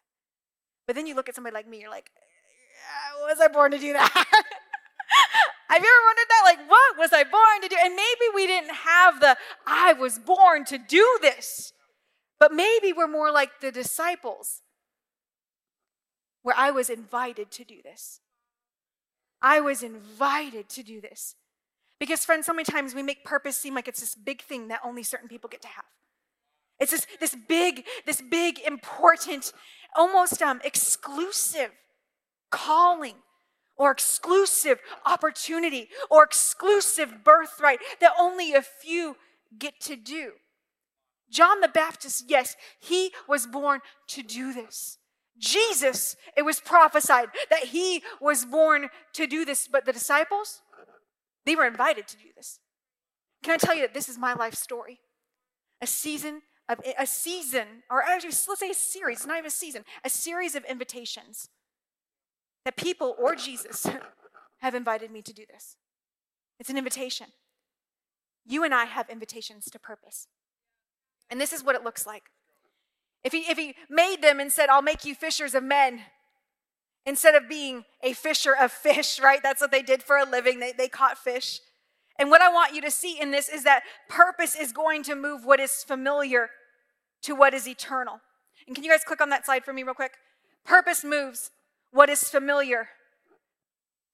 But 0.86 0.94
then 0.94 1.06
you 1.06 1.16
look 1.16 1.28
at 1.28 1.34
somebody 1.34 1.54
like 1.54 1.66
me, 1.66 1.80
you're 1.80 1.90
like, 1.90 2.10
was 3.26 3.40
I 3.40 3.48
born 3.48 3.70
to 3.72 3.78
do 3.78 3.92
that? 3.92 4.10
Have 5.68 5.82
you 5.82 5.88
ever 5.88 6.06
wondered 6.06 6.28
that? 6.28 6.42
Like, 6.44 6.70
what 6.70 6.98
was 6.98 7.12
I 7.12 7.24
born 7.24 7.62
to 7.62 7.68
do? 7.68 7.76
And 7.82 7.94
maybe 7.94 8.34
we 8.34 8.46
didn't 8.46 8.74
have 8.74 9.20
the, 9.20 9.36
I 9.66 9.92
was 9.94 10.18
born 10.18 10.64
to 10.66 10.78
do 10.78 11.18
this. 11.20 11.72
But 12.38 12.52
maybe 12.52 12.92
we're 12.92 13.08
more 13.08 13.32
like 13.32 13.60
the 13.60 13.72
disciples, 13.72 14.62
where 16.42 16.54
I 16.56 16.70
was 16.70 16.90
invited 16.90 17.50
to 17.52 17.64
do 17.64 17.76
this. 17.82 18.20
I 19.42 19.60
was 19.60 19.82
invited 19.82 20.68
to 20.70 20.82
do 20.82 21.00
this. 21.00 21.34
Because, 21.98 22.24
friends, 22.24 22.46
so 22.46 22.52
many 22.52 22.64
times 22.64 22.94
we 22.94 23.02
make 23.02 23.24
purpose 23.24 23.56
seem 23.56 23.74
like 23.74 23.88
it's 23.88 24.00
this 24.00 24.14
big 24.14 24.42
thing 24.42 24.68
that 24.68 24.80
only 24.84 25.02
certain 25.02 25.28
people 25.28 25.48
get 25.48 25.62
to 25.62 25.68
have. 25.68 25.84
It's 26.78 26.92
this, 26.92 27.06
this 27.20 27.34
big, 27.48 27.84
this 28.04 28.20
big, 28.20 28.60
important, 28.66 29.52
almost 29.96 30.42
um, 30.42 30.60
exclusive 30.62 31.70
calling 32.50 33.16
or 33.76 33.90
exclusive 33.90 34.78
opportunity 35.04 35.88
or 36.10 36.24
exclusive 36.24 37.22
birthright 37.24 37.80
that 38.00 38.12
only 38.18 38.54
a 38.54 38.62
few 38.62 39.16
get 39.58 39.80
to 39.80 39.96
do. 39.96 40.32
John 41.30 41.60
the 41.60 41.68
Baptist, 41.68 42.24
yes, 42.28 42.56
he 42.80 43.12
was 43.28 43.46
born 43.46 43.80
to 44.08 44.22
do 44.22 44.52
this. 44.52 44.98
Jesus, 45.38 46.16
it 46.36 46.42
was 46.42 46.60
prophesied 46.60 47.28
that 47.50 47.64
he 47.64 48.02
was 48.20 48.44
born 48.44 48.88
to 49.12 49.26
do 49.26 49.44
this, 49.44 49.68
but 49.68 49.84
the 49.84 49.92
disciples, 49.92 50.62
they 51.44 51.54
were 51.54 51.66
invited 51.66 52.08
to 52.08 52.16
do 52.16 52.28
this. 52.36 52.60
Can 53.42 53.52
I 53.52 53.58
tell 53.58 53.74
you 53.74 53.82
that 53.82 53.92
this 53.92 54.08
is 54.08 54.16
my 54.16 54.32
life 54.32 54.54
story? 54.54 55.00
A 55.82 55.86
season 55.86 56.42
of 56.68 56.80
a 56.98 57.06
season, 57.06 57.82
or 57.90 58.02
actually, 58.02 58.30
let's 58.48 58.58
say 58.58 58.70
a 58.70 58.74
series, 58.74 59.26
not 59.26 59.36
even 59.36 59.46
a 59.46 59.50
season, 59.50 59.84
a 60.04 60.10
series 60.10 60.54
of 60.54 60.64
invitations 60.64 61.50
that 62.66 62.76
people 62.76 63.14
or 63.16 63.36
Jesus 63.36 63.86
have 64.58 64.74
invited 64.74 65.12
me 65.12 65.22
to 65.22 65.32
do 65.32 65.44
this. 65.48 65.76
It's 66.58 66.68
an 66.68 66.76
invitation. 66.76 67.28
You 68.44 68.64
and 68.64 68.74
I 68.74 68.86
have 68.86 69.08
invitations 69.08 69.66
to 69.66 69.78
purpose. 69.78 70.26
And 71.30 71.40
this 71.40 71.52
is 71.52 71.62
what 71.62 71.76
it 71.76 71.84
looks 71.84 72.06
like. 72.06 72.24
If 73.22 73.32
he, 73.32 73.38
if 73.48 73.56
he 73.56 73.76
made 73.88 74.20
them 74.20 74.40
and 74.40 74.50
said, 74.50 74.68
I'll 74.68 74.82
make 74.82 75.04
you 75.04 75.14
fishers 75.14 75.54
of 75.54 75.62
men, 75.62 76.00
instead 77.04 77.36
of 77.36 77.48
being 77.48 77.84
a 78.02 78.12
fisher 78.12 78.54
of 78.60 78.72
fish, 78.72 79.20
right? 79.20 79.40
That's 79.40 79.60
what 79.60 79.70
they 79.70 79.82
did 79.82 80.02
for 80.02 80.16
a 80.16 80.28
living. 80.28 80.58
They, 80.58 80.72
they 80.72 80.88
caught 80.88 81.16
fish. 81.16 81.60
And 82.18 82.30
what 82.30 82.42
I 82.42 82.52
want 82.52 82.74
you 82.74 82.80
to 82.82 82.90
see 82.90 83.20
in 83.20 83.30
this 83.30 83.48
is 83.48 83.62
that 83.62 83.84
purpose 84.08 84.56
is 84.56 84.72
going 84.72 85.04
to 85.04 85.14
move 85.14 85.44
what 85.44 85.60
is 85.60 85.84
familiar 85.84 86.50
to 87.22 87.36
what 87.36 87.54
is 87.54 87.68
eternal. 87.68 88.18
And 88.66 88.74
can 88.74 88.82
you 88.82 88.90
guys 88.90 89.04
click 89.04 89.20
on 89.20 89.30
that 89.30 89.46
slide 89.46 89.64
for 89.64 89.72
me, 89.72 89.84
real 89.84 89.94
quick? 89.94 90.14
Purpose 90.64 91.04
moves 91.04 91.52
what 91.96 92.10
is 92.10 92.28
familiar 92.28 92.88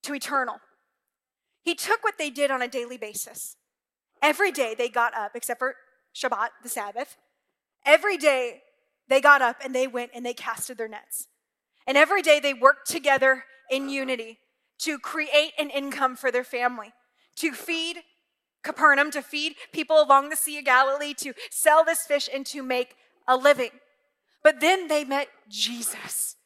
to 0.05 0.15
eternal. 0.15 0.61
He 1.65 1.75
took 1.75 2.05
what 2.05 2.17
they 2.17 2.31
did 2.31 2.51
on 2.51 2.63
a 2.63 2.69
daily 2.69 2.97
basis. 2.97 3.57
Every 4.23 4.53
day 4.53 4.77
they 4.79 4.89
got 4.89 5.17
up, 5.17 5.33
except 5.35 5.59
for 5.59 5.75
Shabbat, 6.15 6.51
the 6.63 6.69
Sabbath. 6.69 7.17
Every 7.85 8.17
day 8.17 8.63
they 9.09 9.21
got 9.21 9.43
up 9.43 9.57
and 9.65 9.75
they 9.75 9.89
went 9.89 10.13
and 10.15 10.25
they 10.25 10.33
casted 10.33 10.79
their 10.79 10.87
nets. 10.87 11.27
And 11.85 11.97
every 11.97 12.23
day 12.23 12.39
they 12.39 12.55
worked 12.55 12.89
together 12.89 13.45
in 13.69 13.89
unity 13.89 14.39
to 14.79 14.99
create 14.99 15.53
an 15.59 15.69
income 15.69 16.15
for 16.15 16.31
their 16.31 16.45
family, 16.45 16.93
to 17.37 17.53
feed 17.53 17.99
Capernaum, 18.63 19.11
to 19.11 19.23
feed 19.23 19.57
people 19.73 20.01
along 20.01 20.29
the 20.29 20.37
Sea 20.37 20.59
of 20.59 20.65
Galilee, 20.65 21.15
to 21.15 21.35
sell 21.51 21.85
this 21.85 22.03
fish 22.03 22.29
and 22.33 22.47
to 22.47 22.63
make 22.63 22.95
a 23.27 23.37
living. 23.37 23.71
But 24.45 24.61
then 24.61 24.87
they 24.87 25.03
met 25.03 25.29
Jesus. 25.49 26.37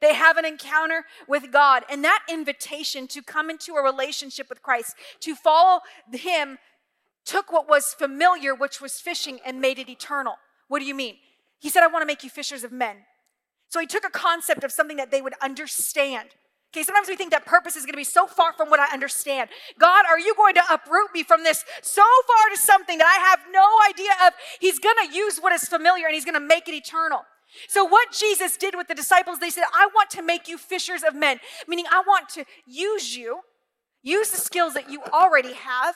They 0.00 0.14
have 0.14 0.36
an 0.36 0.44
encounter 0.44 1.04
with 1.28 1.52
God. 1.52 1.84
And 1.90 2.04
that 2.04 2.22
invitation 2.28 3.06
to 3.08 3.22
come 3.22 3.50
into 3.50 3.74
a 3.74 3.82
relationship 3.82 4.48
with 4.48 4.62
Christ, 4.62 4.94
to 5.20 5.34
follow 5.34 5.80
Him, 6.12 6.58
took 7.24 7.52
what 7.52 7.68
was 7.68 7.94
familiar, 7.94 8.54
which 8.54 8.80
was 8.80 9.00
fishing, 9.00 9.40
and 9.44 9.60
made 9.60 9.78
it 9.78 9.88
eternal. 9.88 10.34
What 10.68 10.78
do 10.78 10.84
you 10.84 10.94
mean? 10.94 11.16
He 11.58 11.68
said, 11.68 11.82
I 11.82 11.88
want 11.88 12.02
to 12.02 12.06
make 12.06 12.22
you 12.22 12.30
fishers 12.30 12.64
of 12.64 12.72
men. 12.72 12.96
So 13.68 13.80
he 13.80 13.86
took 13.86 14.04
a 14.06 14.10
concept 14.10 14.62
of 14.62 14.72
something 14.72 14.96
that 14.98 15.10
they 15.10 15.20
would 15.20 15.34
understand. 15.42 16.30
Okay, 16.72 16.82
sometimes 16.82 17.08
we 17.08 17.16
think 17.16 17.30
that 17.30 17.46
purpose 17.46 17.74
is 17.74 17.84
going 17.84 17.94
to 17.94 17.98
be 17.98 18.04
so 18.04 18.26
far 18.26 18.52
from 18.52 18.68
what 18.68 18.80
I 18.80 18.92
understand. 18.92 19.50
God, 19.78 20.04
are 20.08 20.18
you 20.18 20.34
going 20.36 20.54
to 20.54 20.62
uproot 20.70 21.08
me 21.14 21.22
from 21.22 21.42
this 21.42 21.64
so 21.80 22.02
far 22.26 22.50
to 22.54 22.60
something 22.60 22.98
that 22.98 23.06
I 23.06 23.30
have 23.30 23.40
no 23.50 23.66
idea 23.88 24.12
of? 24.26 24.34
He's 24.60 24.78
going 24.78 24.96
to 25.08 25.16
use 25.16 25.38
what 25.38 25.52
is 25.52 25.64
familiar 25.64 26.06
and 26.06 26.14
he's 26.14 26.24
going 26.24 26.34
to 26.34 26.40
make 26.40 26.68
it 26.68 26.74
eternal. 26.74 27.20
So, 27.68 27.84
what 27.84 28.12
Jesus 28.12 28.56
did 28.56 28.74
with 28.76 28.88
the 28.88 28.94
disciples, 28.94 29.38
they 29.38 29.50
said, 29.50 29.64
I 29.72 29.88
want 29.94 30.10
to 30.10 30.22
make 30.22 30.48
you 30.48 30.58
fishers 30.58 31.02
of 31.02 31.14
men, 31.14 31.40
meaning 31.66 31.86
I 31.90 32.02
want 32.06 32.28
to 32.30 32.44
use 32.66 33.16
you, 33.16 33.40
use 34.02 34.30
the 34.30 34.36
skills 34.36 34.74
that 34.74 34.90
you 34.90 35.02
already 35.12 35.54
have, 35.54 35.94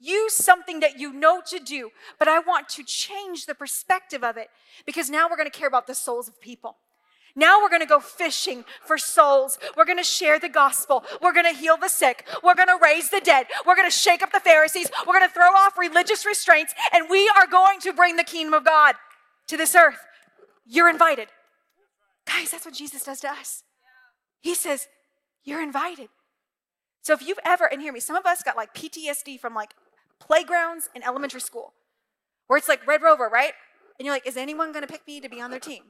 use 0.00 0.34
something 0.34 0.80
that 0.80 0.98
you 0.98 1.12
know 1.12 1.40
to 1.46 1.58
do, 1.58 1.90
but 2.18 2.28
I 2.28 2.38
want 2.38 2.68
to 2.70 2.84
change 2.84 3.46
the 3.46 3.54
perspective 3.54 4.22
of 4.22 4.36
it 4.36 4.48
because 4.86 5.10
now 5.10 5.28
we're 5.28 5.36
going 5.36 5.50
to 5.50 5.56
care 5.56 5.68
about 5.68 5.86
the 5.86 5.94
souls 5.94 6.28
of 6.28 6.40
people. 6.40 6.76
Now 7.36 7.60
we're 7.60 7.68
going 7.68 7.80
to 7.80 7.86
go 7.86 7.98
fishing 7.98 8.64
for 8.86 8.96
souls. 8.96 9.58
We're 9.76 9.84
going 9.84 9.98
to 9.98 10.04
share 10.04 10.38
the 10.38 10.48
gospel. 10.48 11.04
We're 11.20 11.32
going 11.32 11.52
to 11.52 11.58
heal 11.58 11.76
the 11.76 11.88
sick. 11.88 12.26
We're 12.44 12.54
going 12.54 12.68
to 12.68 12.78
raise 12.80 13.10
the 13.10 13.20
dead. 13.20 13.46
We're 13.66 13.74
going 13.74 13.90
to 13.90 13.96
shake 13.96 14.22
up 14.22 14.30
the 14.30 14.38
Pharisees. 14.38 14.88
We're 15.04 15.18
going 15.18 15.28
to 15.28 15.34
throw 15.34 15.48
off 15.48 15.76
religious 15.76 16.24
restraints, 16.24 16.74
and 16.92 17.10
we 17.10 17.28
are 17.36 17.48
going 17.48 17.80
to 17.80 17.92
bring 17.92 18.14
the 18.16 18.24
kingdom 18.24 18.54
of 18.54 18.64
God 18.64 18.94
to 19.48 19.56
this 19.56 19.74
earth. 19.74 19.98
You're 20.66 20.88
invited. 20.88 21.28
Guys, 22.26 22.50
that's 22.50 22.64
what 22.64 22.74
Jesus 22.74 23.04
does 23.04 23.20
to 23.20 23.30
us. 23.30 23.62
He 24.40 24.54
says, 24.54 24.88
You're 25.44 25.62
invited. 25.62 26.08
So 27.02 27.12
if 27.12 27.26
you've 27.26 27.38
ever, 27.44 27.66
and 27.66 27.82
hear 27.82 27.92
me, 27.92 28.00
some 28.00 28.16
of 28.16 28.24
us 28.24 28.42
got 28.42 28.56
like 28.56 28.74
PTSD 28.74 29.38
from 29.38 29.54
like 29.54 29.74
playgrounds 30.18 30.88
in 30.94 31.02
elementary 31.02 31.40
school, 31.40 31.74
where 32.46 32.56
it's 32.56 32.68
like 32.68 32.86
Red 32.86 33.02
Rover, 33.02 33.28
right? 33.28 33.52
And 33.98 34.06
you're 34.06 34.14
like, 34.14 34.26
Is 34.26 34.36
anyone 34.36 34.72
going 34.72 34.86
to 34.86 34.90
pick 34.90 35.06
me 35.06 35.20
to 35.20 35.28
be 35.28 35.40
on 35.40 35.50
their 35.50 35.60
team? 35.60 35.82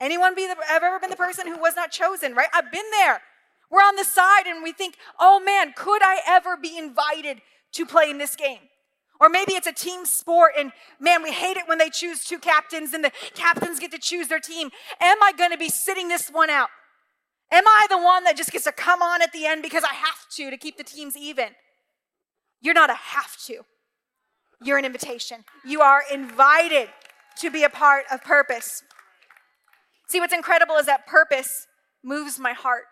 Anyone 0.00 0.34
be 0.34 0.46
the, 0.46 0.56
have 0.66 0.82
ever 0.82 0.98
been 0.98 1.10
the 1.10 1.16
person 1.16 1.46
who 1.46 1.58
was 1.58 1.76
not 1.76 1.90
chosen, 1.90 2.34
right? 2.34 2.48
I've 2.54 2.72
been 2.72 2.90
there. 2.90 3.20
We're 3.70 3.80
on 3.80 3.96
the 3.96 4.04
side 4.04 4.46
and 4.46 4.62
we 4.62 4.72
think, 4.72 4.96
oh 5.18 5.40
man, 5.40 5.74
could 5.76 6.02
I 6.02 6.20
ever 6.26 6.56
be 6.56 6.76
invited 6.76 7.40
to 7.72 7.86
play 7.86 8.10
in 8.10 8.18
this 8.18 8.34
game? 8.34 8.58
Or 9.20 9.28
maybe 9.28 9.52
it's 9.52 9.66
a 9.66 9.72
team 9.72 10.06
sport 10.06 10.52
and 10.58 10.72
man, 10.98 11.22
we 11.22 11.30
hate 11.30 11.58
it 11.58 11.68
when 11.68 11.76
they 11.76 11.90
choose 11.90 12.24
two 12.24 12.38
captains 12.38 12.94
and 12.94 13.04
the 13.04 13.12
captains 13.34 13.78
get 13.78 13.92
to 13.92 13.98
choose 13.98 14.28
their 14.28 14.40
team. 14.40 14.70
Am 15.00 15.22
I 15.22 15.32
going 15.32 15.50
to 15.50 15.58
be 15.58 15.68
sitting 15.68 16.08
this 16.08 16.30
one 16.30 16.48
out? 16.48 16.70
Am 17.52 17.64
I 17.66 17.86
the 17.90 17.98
one 17.98 18.24
that 18.24 18.36
just 18.36 18.50
gets 18.50 18.64
to 18.64 18.72
come 18.72 19.02
on 19.02 19.20
at 19.20 19.32
the 19.32 19.44
end 19.44 19.62
because 19.62 19.84
I 19.84 19.92
have 19.92 20.26
to 20.36 20.50
to 20.50 20.56
keep 20.56 20.78
the 20.78 20.84
teams 20.84 21.16
even? 21.16 21.48
You're 22.62 22.74
not 22.74 22.90
a 22.90 22.94
have 22.94 23.36
to. 23.46 23.62
You're 24.62 24.78
an 24.78 24.84
invitation. 24.84 25.44
You 25.64 25.80
are 25.80 26.02
invited 26.12 26.88
to 27.40 27.50
be 27.50 27.62
a 27.62 27.70
part 27.70 28.04
of 28.10 28.22
purpose. 28.22 28.82
See, 30.08 30.20
what's 30.20 30.34
incredible 30.34 30.76
is 30.76 30.86
that 30.86 31.06
purpose 31.06 31.66
moves 32.02 32.38
my 32.38 32.52
heart. 32.52 32.84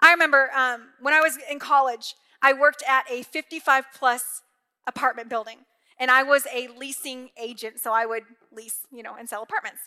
I 0.00 0.10
remember 0.10 0.50
um, 0.54 0.88
when 1.00 1.14
I 1.14 1.20
was 1.20 1.38
in 1.50 1.58
college, 1.58 2.14
I 2.42 2.52
worked 2.52 2.82
at 2.88 3.04
a 3.10 3.22
55 3.22 3.86
plus 3.94 4.42
apartment 4.86 5.28
building, 5.28 5.58
and 5.98 6.10
I 6.10 6.22
was 6.22 6.46
a 6.52 6.68
leasing 6.68 7.30
agent, 7.40 7.78
so 7.80 7.92
I 7.92 8.06
would 8.06 8.24
lease, 8.52 8.80
you 8.92 9.02
know, 9.02 9.14
and 9.18 9.28
sell 9.28 9.42
apartments. 9.42 9.80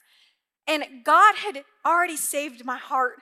And 0.68 0.84
God 1.04 1.36
had 1.36 1.64
already 1.86 2.18
saved 2.18 2.66
my 2.66 2.78
heart 2.78 3.22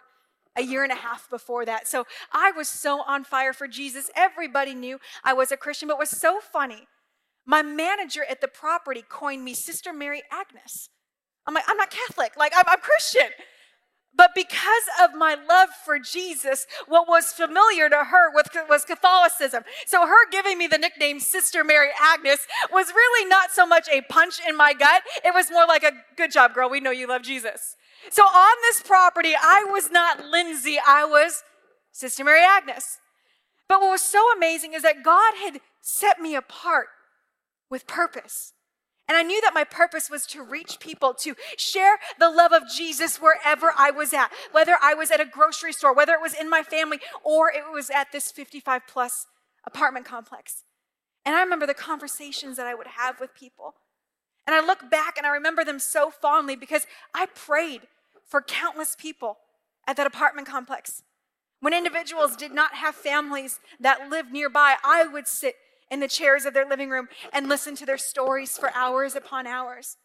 a 0.55 0.61
year 0.61 0.83
and 0.83 0.91
a 0.91 0.95
half 0.95 1.29
before 1.29 1.65
that. 1.65 1.88
So 1.88 2.05
I 2.31 2.51
was 2.51 2.67
so 2.67 3.01
on 3.01 3.23
fire 3.23 3.53
for 3.53 3.67
Jesus. 3.67 4.09
Everybody 4.15 4.73
knew 4.73 4.99
I 5.23 5.33
was 5.33 5.51
a 5.51 5.57
Christian, 5.57 5.88
but 5.88 5.95
it 5.95 5.99
was 5.99 6.09
so 6.09 6.39
funny. 6.39 6.88
My 7.45 7.61
manager 7.61 8.23
at 8.27 8.41
the 8.41 8.47
property 8.47 9.03
coined 9.07 9.43
me 9.43 9.53
Sister 9.53 9.93
Mary 9.93 10.23
Agnes. 10.31 10.89
I'm 11.45 11.53
like, 11.53 11.65
I'm 11.67 11.77
not 11.77 11.91
Catholic, 11.91 12.35
like, 12.38 12.53
I'm, 12.55 12.65
I'm 12.67 12.79
Christian. 12.79 13.29
But 14.17 14.32
because 14.34 14.84
of 15.04 15.13
my 15.13 15.36
love 15.36 15.69
for 15.84 15.99
Jesus, 15.99 16.67
what 16.88 17.08
was 17.08 17.34
familiar 17.34 17.89
to 17.89 18.06
her 18.06 18.32
was 18.34 18.86
Catholicism. 18.86 19.63
So 19.86 20.08
her 20.08 20.30
giving 20.32 20.58
me 20.58 20.67
the 20.67 20.78
nickname 20.78 21.19
Sister 21.19 21.63
Mary 21.63 21.89
Agnes 22.01 22.47
was 22.71 22.93
really 22.93 23.28
not 23.28 23.51
so 23.51 23.65
much 23.65 23.89
a 23.91 24.01
punch 24.01 24.39
in 24.47 24.56
my 24.56 24.73
gut. 24.73 25.04
It 25.23 25.34
was 25.34 25.51
more 25.51 25.65
like 25.65 25.84
a 25.84 25.91
good 26.15 26.32
job, 26.32 26.54
girl. 26.54 26.69
We 26.69 26.80
know 26.80 26.91
you 26.91 27.08
love 27.08 27.23
Jesus. 27.23 27.75
So 28.10 28.23
on 28.23 28.56
this 28.62 28.82
property, 28.82 29.34
I 29.36 29.65
was 29.69 29.91
not 29.91 30.25
Lindsay, 30.25 30.78
I 30.86 31.06
was 31.06 31.43
Sister 31.91 32.23
Mary 32.23 32.43
Agnes. 32.43 32.99
But 33.67 33.82
what 33.82 33.91
was 33.91 34.01
so 34.01 34.23
amazing 34.36 34.73
is 34.73 34.84
that 34.84 35.04
God 35.04 35.34
had 35.43 35.60
set 35.82 36.19
me 36.19 36.36
apart 36.36 36.88
with 37.69 37.86
purpose. 37.86 38.54
And 39.07 39.17
I 39.17 39.21
knew 39.21 39.39
that 39.41 39.53
my 39.53 39.63
purpose 39.63 40.09
was 40.09 40.25
to 40.27 40.41
reach 40.41 40.79
people, 40.79 41.13
to 41.19 41.35
share 41.57 41.97
the 42.19 42.29
love 42.29 42.51
of 42.51 42.63
Jesus 42.67 43.17
wherever 43.17 43.71
I 43.77 43.91
was 43.91 44.13
at, 44.13 44.31
whether 44.51 44.77
I 44.81 44.95
was 44.95 45.11
at 45.11 45.21
a 45.21 45.25
grocery 45.25 45.73
store, 45.73 45.93
whether 45.93 46.13
it 46.13 46.21
was 46.21 46.33
in 46.33 46.49
my 46.49 46.63
family, 46.63 46.99
or 47.23 47.51
it 47.51 47.63
was 47.71 47.91
at 47.91 48.11
this 48.11 48.31
55 48.31 48.81
plus 48.87 49.27
apartment 49.65 50.05
complex. 50.05 50.63
And 51.23 51.35
I 51.35 51.41
remember 51.41 51.67
the 51.67 51.73
conversations 51.75 52.57
that 52.57 52.67
I 52.67 52.73
would 52.73 52.87
have 52.87 53.19
with 53.19 53.35
people. 53.35 53.75
And 54.47 54.55
I 54.55 54.65
look 54.65 54.89
back 54.89 55.17
and 55.17 55.25
I 55.25 55.29
remember 55.29 55.63
them 55.63 55.79
so 55.79 56.09
fondly 56.09 56.55
because 56.55 56.85
I 57.13 57.27
prayed 57.27 57.81
for 58.27 58.41
countless 58.41 58.95
people 58.97 59.37
at 59.87 59.97
that 59.97 60.07
apartment 60.07 60.47
complex. 60.47 61.03
When 61.59 61.73
individuals 61.73 62.35
did 62.35 62.51
not 62.51 62.75
have 62.75 62.95
families 62.95 63.59
that 63.79 64.09
lived 64.09 64.31
nearby, 64.31 64.75
I 64.83 65.05
would 65.05 65.27
sit 65.27 65.55
in 65.91 65.99
the 65.99 66.07
chairs 66.07 66.45
of 66.45 66.53
their 66.53 66.67
living 66.67 66.89
room 66.89 67.07
and 67.31 67.47
listen 67.47 67.75
to 67.75 67.85
their 67.85 67.97
stories 67.97 68.57
for 68.57 68.71
hours 68.73 69.15
upon 69.15 69.47
hours. 69.47 69.97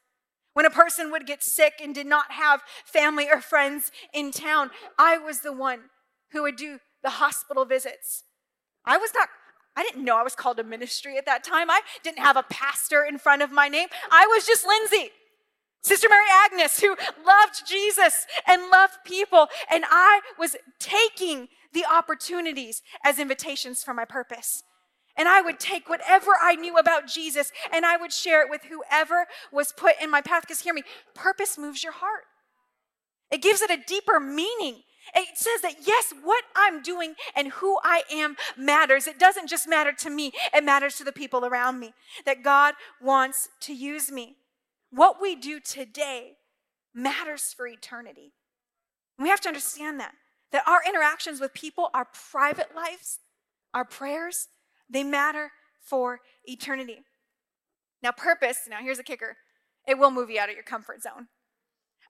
When 0.52 0.66
a 0.66 0.70
person 0.70 1.10
would 1.10 1.26
get 1.26 1.42
sick 1.42 1.74
and 1.82 1.94
did 1.94 2.06
not 2.06 2.32
have 2.32 2.62
family 2.84 3.28
or 3.30 3.40
friends 3.40 3.92
in 4.12 4.32
town, 4.32 4.70
I 4.98 5.16
was 5.16 5.40
the 5.40 5.52
one 5.52 5.80
who 6.32 6.42
would 6.42 6.56
do 6.56 6.80
the 7.02 7.10
hospital 7.10 7.64
visits. 7.64 8.24
I 8.84 8.96
was 8.96 9.12
not 9.14 9.28
I 9.76 9.84
didn't 9.84 10.04
know 10.04 10.18
I 10.18 10.22
was 10.22 10.34
called 10.34 10.56
to 10.56 10.64
ministry 10.64 11.16
at 11.16 11.26
that 11.26 11.44
time. 11.44 11.70
I 11.70 11.80
didn't 12.02 12.18
have 12.18 12.36
a 12.36 12.42
pastor 12.42 13.04
in 13.04 13.18
front 13.18 13.40
of 13.40 13.52
my 13.52 13.68
name. 13.68 13.88
I 14.10 14.26
was 14.26 14.44
just 14.44 14.66
Lindsay, 14.66 15.10
Sister 15.80 16.08
Mary 16.08 16.26
Agnes, 16.44 16.80
who 16.80 16.96
loved 17.24 17.66
Jesus 17.66 18.26
and 18.46 18.68
loved 18.70 18.98
people. 19.04 19.46
And 19.70 19.84
I 19.88 20.20
was 20.38 20.56
taking 20.80 21.48
the 21.72 21.84
opportunities 21.90 22.82
as 23.04 23.18
invitations 23.18 23.82
for 23.84 23.94
my 23.94 24.04
purpose. 24.04 24.64
And 25.16 25.28
I 25.28 25.40
would 25.40 25.58
take 25.58 25.88
whatever 25.88 26.32
I 26.40 26.54
knew 26.54 26.78
about 26.78 27.06
Jesus 27.06 27.52
and 27.72 27.84
I 27.84 27.96
would 27.96 28.12
share 28.12 28.42
it 28.42 28.50
with 28.50 28.62
whoever 28.64 29.26
was 29.52 29.72
put 29.72 29.94
in 30.00 30.10
my 30.10 30.20
path. 30.20 30.42
Because 30.42 30.60
hear 30.60 30.74
me, 30.74 30.82
purpose 31.14 31.58
moves 31.58 31.82
your 31.82 31.92
heart, 31.92 32.24
it 33.30 33.42
gives 33.42 33.60
it 33.60 33.70
a 33.70 33.82
deeper 33.86 34.18
meaning. 34.20 34.82
It 35.14 35.36
says 35.36 35.62
that 35.62 35.86
yes, 35.86 36.12
what 36.22 36.44
I'm 36.54 36.82
doing 36.82 37.14
and 37.34 37.48
who 37.48 37.78
I 37.82 38.02
am 38.12 38.36
matters. 38.56 39.06
It 39.06 39.18
doesn't 39.18 39.48
just 39.48 39.68
matter 39.68 39.92
to 39.92 40.10
me, 40.10 40.32
it 40.54 40.62
matters 40.64 40.96
to 40.96 41.04
the 41.04 41.12
people 41.12 41.44
around 41.44 41.80
me. 41.80 41.94
That 42.26 42.42
God 42.42 42.74
wants 43.02 43.48
to 43.62 43.74
use 43.74 44.10
me. 44.10 44.36
What 44.90 45.20
we 45.20 45.36
do 45.36 45.60
today 45.60 46.34
matters 46.94 47.54
for 47.56 47.66
eternity. 47.66 48.32
we 49.18 49.28
have 49.28 49.40
to 49.42 49.48
understand 49.48 50.00
that. 50.00 50.12
That 50.52 50.66
our 50.66 50.80
interactions 50.86 51.40
with 51.40 51.54
people, 51.54 51.90
our 51.94 52.06
private 52.30 52.74
lives, 52.74 53.20
our 53.72 53.84
prayers, 53.84 54.48
they 54.90 55.04
matter 55.04 55.52
for 55.82 56.20
eternity. 56.44 57.04
Now, 58.02 58.12
purpose, 58.12 58.60
now 58.68 58.78
here's 58.80 58.98
a 58.98 59.04
kicker 59.04 59.36
it 59.86 59.98
will 59.98 60.10
move 60.10 60.30
you 60.30 60.38
out 60.38 60.48
of 60.48 60.54
your 60.54 60.64
comfort 60.64 61.02
zone. 61.02 61.28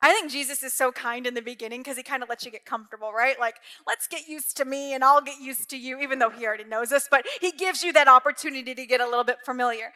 I 0.02 0.12
think 0.12 0.30
Jesus 0.30 0.62
is 0.62 0.72
so 0.72 0.92
kind 0.92 1.26
in 1.26 1.34
the 1.34 1.42
beginning 1.42 1.80
because 1.80 1.96
he 1.96 2.02
kind 2.02 2.22
of 2.22 2.28
lets 2.28 2.44
you 2.44 2.50
get 2.50 2.64
comfortable, 2.64 3.12
right? 3.12 3.38
Like, 3.38 3.56
let's 3.86 4.06
get 4.06 4.28
used 4.28 4.56
to 4.56 4.64
me 4.64 4.94
and 4.94 5.04
I'll 5.04 5.20
get 5.20 5.40
used 5.40 5.68
to 5.70 5.76
you, 5.76 6.00
even 6.00 6.18
though 6.18 6.30
he 6.30 6.46
already 6.46 6.64
knows 6.64 6.90
us, 6.90 7.06
but 7.10 7.26
he 7.40 7.52
gives 7.52 7.82
you 7.82 7.92
that 7.92 8.08
opportunity 8.08 8.74
to 8.74 8.86
get 8.86 9.00
a 9.00 9.04
little 9.04 9.24
bit 9.24 9.38
familiar. 9.44 9.92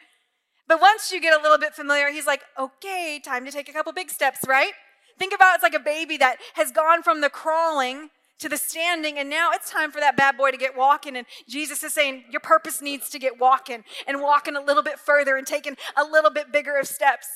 But 0.67 0.79
once 0.79 1.11
you 1.11 1.19
get 1.19 1.37
a 1.37 1.41
little 1.41 1.57
bit 1.57 1.73
familiar, 1.73 2.09
he's 2.09 2.27
like, 2.27 2.43
okay, 2.57 3.19
time 3.23 3.45
to 3.45 3.51
take 3.51 3.67
a 3.67 3.73
couple 3.73 3.91
big 3.93 4.11
steps, 4.11 4.39
right? 4.47 4.73
Think 5.17 5.33
about 5.33 5.55
it's 5.55 5.63
like 5.63 5.73
a 5.73 5.79
baby 5.79 6.17
that 6.17 6.37
has 6.53 6.71
gone 6.71 7.01
from 7.01 7.21
the 7.21 7.29
crawling 7.29 8.09
to 8.39 8.49
the 8.49 8.57
standing, 8.57 9.17
and 9.17 9.29
now 9.29 9.51
it's 9.53 9.71
time 9.71 9.91
for 9.91 9.99
that 9.99 10.17
bad 10.17 10.37
boy 10.37 10.51
to 10.51 10.57
get 10.57 10.75
walking. 10.75 11.15
And 11.15 11.25
Jesus 11.47 11.83
is 11.83 11.93
saying, 11.93 12.25
Your 12.31 12.41
purpose 12.41 12.81
needs 12.81 13.09
to 13.09 13.19
get 13.19 13.39
walking 13.39 13.83
and 14.07 14.21
walking 14.21 14.55
a 14.55 14.61
little 14.61 14.83
bit 14.83 14.99
further 14.99 15.37
and 15.37 15.47
taking 15.47 15.77
a 15.95 16.03
little 16.03 16.31
bit 16.31 16.51
bigger 16.51 16.77
of 16.77 16.87
steps. 16.87 17.27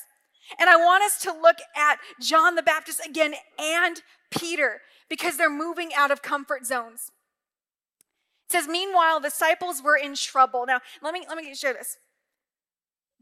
And 0.58 0.68
I 0.68 0.76
want 0.76 1.04
us 1.04 1.20
to 1.22 1.32
look 1.32 1.56
at 1.76 1.98
John 2.20 2.54
the 2.54 2.62
Baptist 2.62 3.00
again 3.04 3.34
and 3.58 4.02
Peter 4.30 4.80
because 5.08 5.36
they're 5.36 5.50
moving 5.50 5.90
out 5.96 6.10
of 6.10 6.22
comfort 6.22 6.66
zones. 6.66 7.10
It 8.48 8.52
says, 8.52 8.68
Meanwhile, 8.68 9.20
the 9.20 9.28
disciples 9.28 9.82
were 9.82 9.96
in 9.96 10.14
trouble. 10.14 10.66
Now, 10.66 10.80
let 11.02 11.14
me, 11.14 11.24
let 11.28 11.38
me 11.38 11.54
show 11.54 11.72
this. 11.72 11.96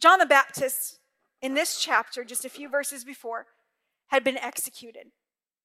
John 0.01 0.19
the 0.19 0.27
Baptist, 0.27 0.99
in 1.43 1.55
this 1.55 1.79
chapter, 1.79 2.25
just 2.25 2.45
a 2.45 2.49
few 2.49 2.69
verses 2.69 3.05
before, 3.05 3.47
had 4.09 4.25
been 4.25 4.39
executed. 4.39 5.09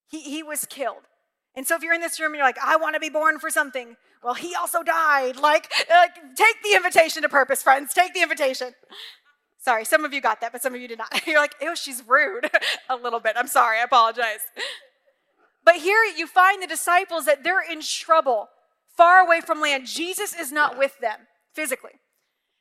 He, 0.07 0.21
he 0.21 0.43
was 0.43 0.65
killed. 0.65 1.07
And 1.55 1.67
so 1.67 1.75
if 1.75 1.83
you're 1.83 1.93
in 1.93 2.01
this 2.01 2.19
room 2.19 2.33
and 2.33 2.37
you're 2.37 2.45
like, 2.45 2.57
I 2.63 2.77
want 2.77 2.95
to 2.95 2.99
be 2.99 3.09
born 3.09 3.39
for 3.39 3.49
something, 3.49 3.95
well, 4.23 4.33
he 4.33 4.55
also 4.55 4.81
died. 4.81 5.37
Like, 5.37 5.71
uh, 5.91 6.07
take 6.35 6.63
the 6.63 6.75
invitation 6.75 7.21
to 7.21 7.29
purpose, 7.29 7.61
friends. 7.61 7.93
Take 7.93 8.13
the 8.13 8.21
invitation. 8.21 8.73
Sorry, 9.59 9.85
some 9.85 10.03
of 10.03 10.13
you 10.13 10.21
got 10.21 10.41
that, 10.41 10.51
but 10.51 10.61
some 10.61 10.73
of 10.73 10.81
you 10.81 10.87
did 10.87 10.97
not. 10.97 11.21
You're 11.27 11.39
like, 11.39 11.55
ew, 11.61 11.75
she's 11.75 12.03
rude. 12.07 12.49
a 12.89 12.95
little 12.95 13.19
bit. 13.19 13.33
I'm 13.37 13.47
sorry, 13.47 13.79
I 13.79 13.83
apologize. 13.83 14.39
But 15.63 15.75
here 15.75 16.03
you 16.03 16.27
find 16.27 16.61
the 16.61 16.67
disciples 16.67 17.25
that 17.25 17.43
they're 17.43 17.61
in 17.61 17.81
trouble, 17.81 18.49
far 18.97 19.19
away 19.19 19.39
from 19.39 19.61
land. 19.61 19.85
Jesus 19.85 20.35
is 20.35 20.51
not 20.51 20.77
with 20.77 20.99
them 20.99 21.19
physically. 21.53 21.91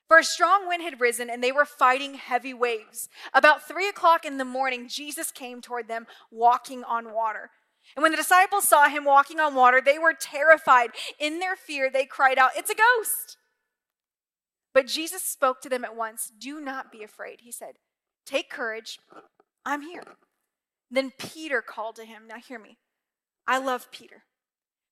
For 0.07 0.18
a 0.18 0.24
strong 0.24 0.68
wind 0.68 0.83
had 0.83 1.00
risen 1.00 1.31
and 1.31 1.42
they 1.42 1.52
were 1.52 1.64
fighting 1.64 2.14
heavy 2.14 2.52
waves. 2.52 3.09
About 3.33 3.66
three 3.66 3.88
o'clock 3.88 4.24
in 4.24 4.37
the 4.37 4.44
morning, 4.44 4.87
Jesus 4.87 5.31
came 5.31 5.61
toward 5.62 5.88
them 5.88 6.07
walking 6.31 6.85
on 6.85 7.14
water. 7.14 7.50
And 7.97 8.03
when 8.03 8.12
the 8.12 8.16
disciples 8.16 8.68
saw 8.68 8.88
him 8.88 9.05
walking 9.05 9.40
on 9.40 9.55
water, 9.55 9.81
they 9.85 9.99
were 9.99 10.14
terrified. 10.14 10.90
In 11.18 11.38
their 11.38 11.57
fear, 11.57 11.90
they 11.90 12.07
cried 12.07 12.38
out, 12.38 12.53
It's 12.57 12.71
a 12.71 12.75
ghost! 12.75 13.37
But 14.75 14.87
Jesus 14.87 15.23
spoke 15.23 15.61
to 15.61 15.68
them 15.68 15.85
at 15.85 15.97
once. 15.97 16.33
Do 16.38 16.61
not 16.61 16.90
be 16.90 17.03
afraid, 17.03 17.40
he 17.42 17.53
said. 17.53 17.75
Take 18.25 18.49
courage. 18.49 18.99
I'm 19.66 19.83
here. 19.83 20.03
Then 20.90 21.12
Peter 21.18 21.61
called 21.61 21.97
to 21.97 22.05
him. 22.05 22.23
Now, 22.27 22.37
hear 22.37 22.59
me. 22.59 22.79
I 23.47 23.59
love 23.59 23.90
Peter 23.90 24.25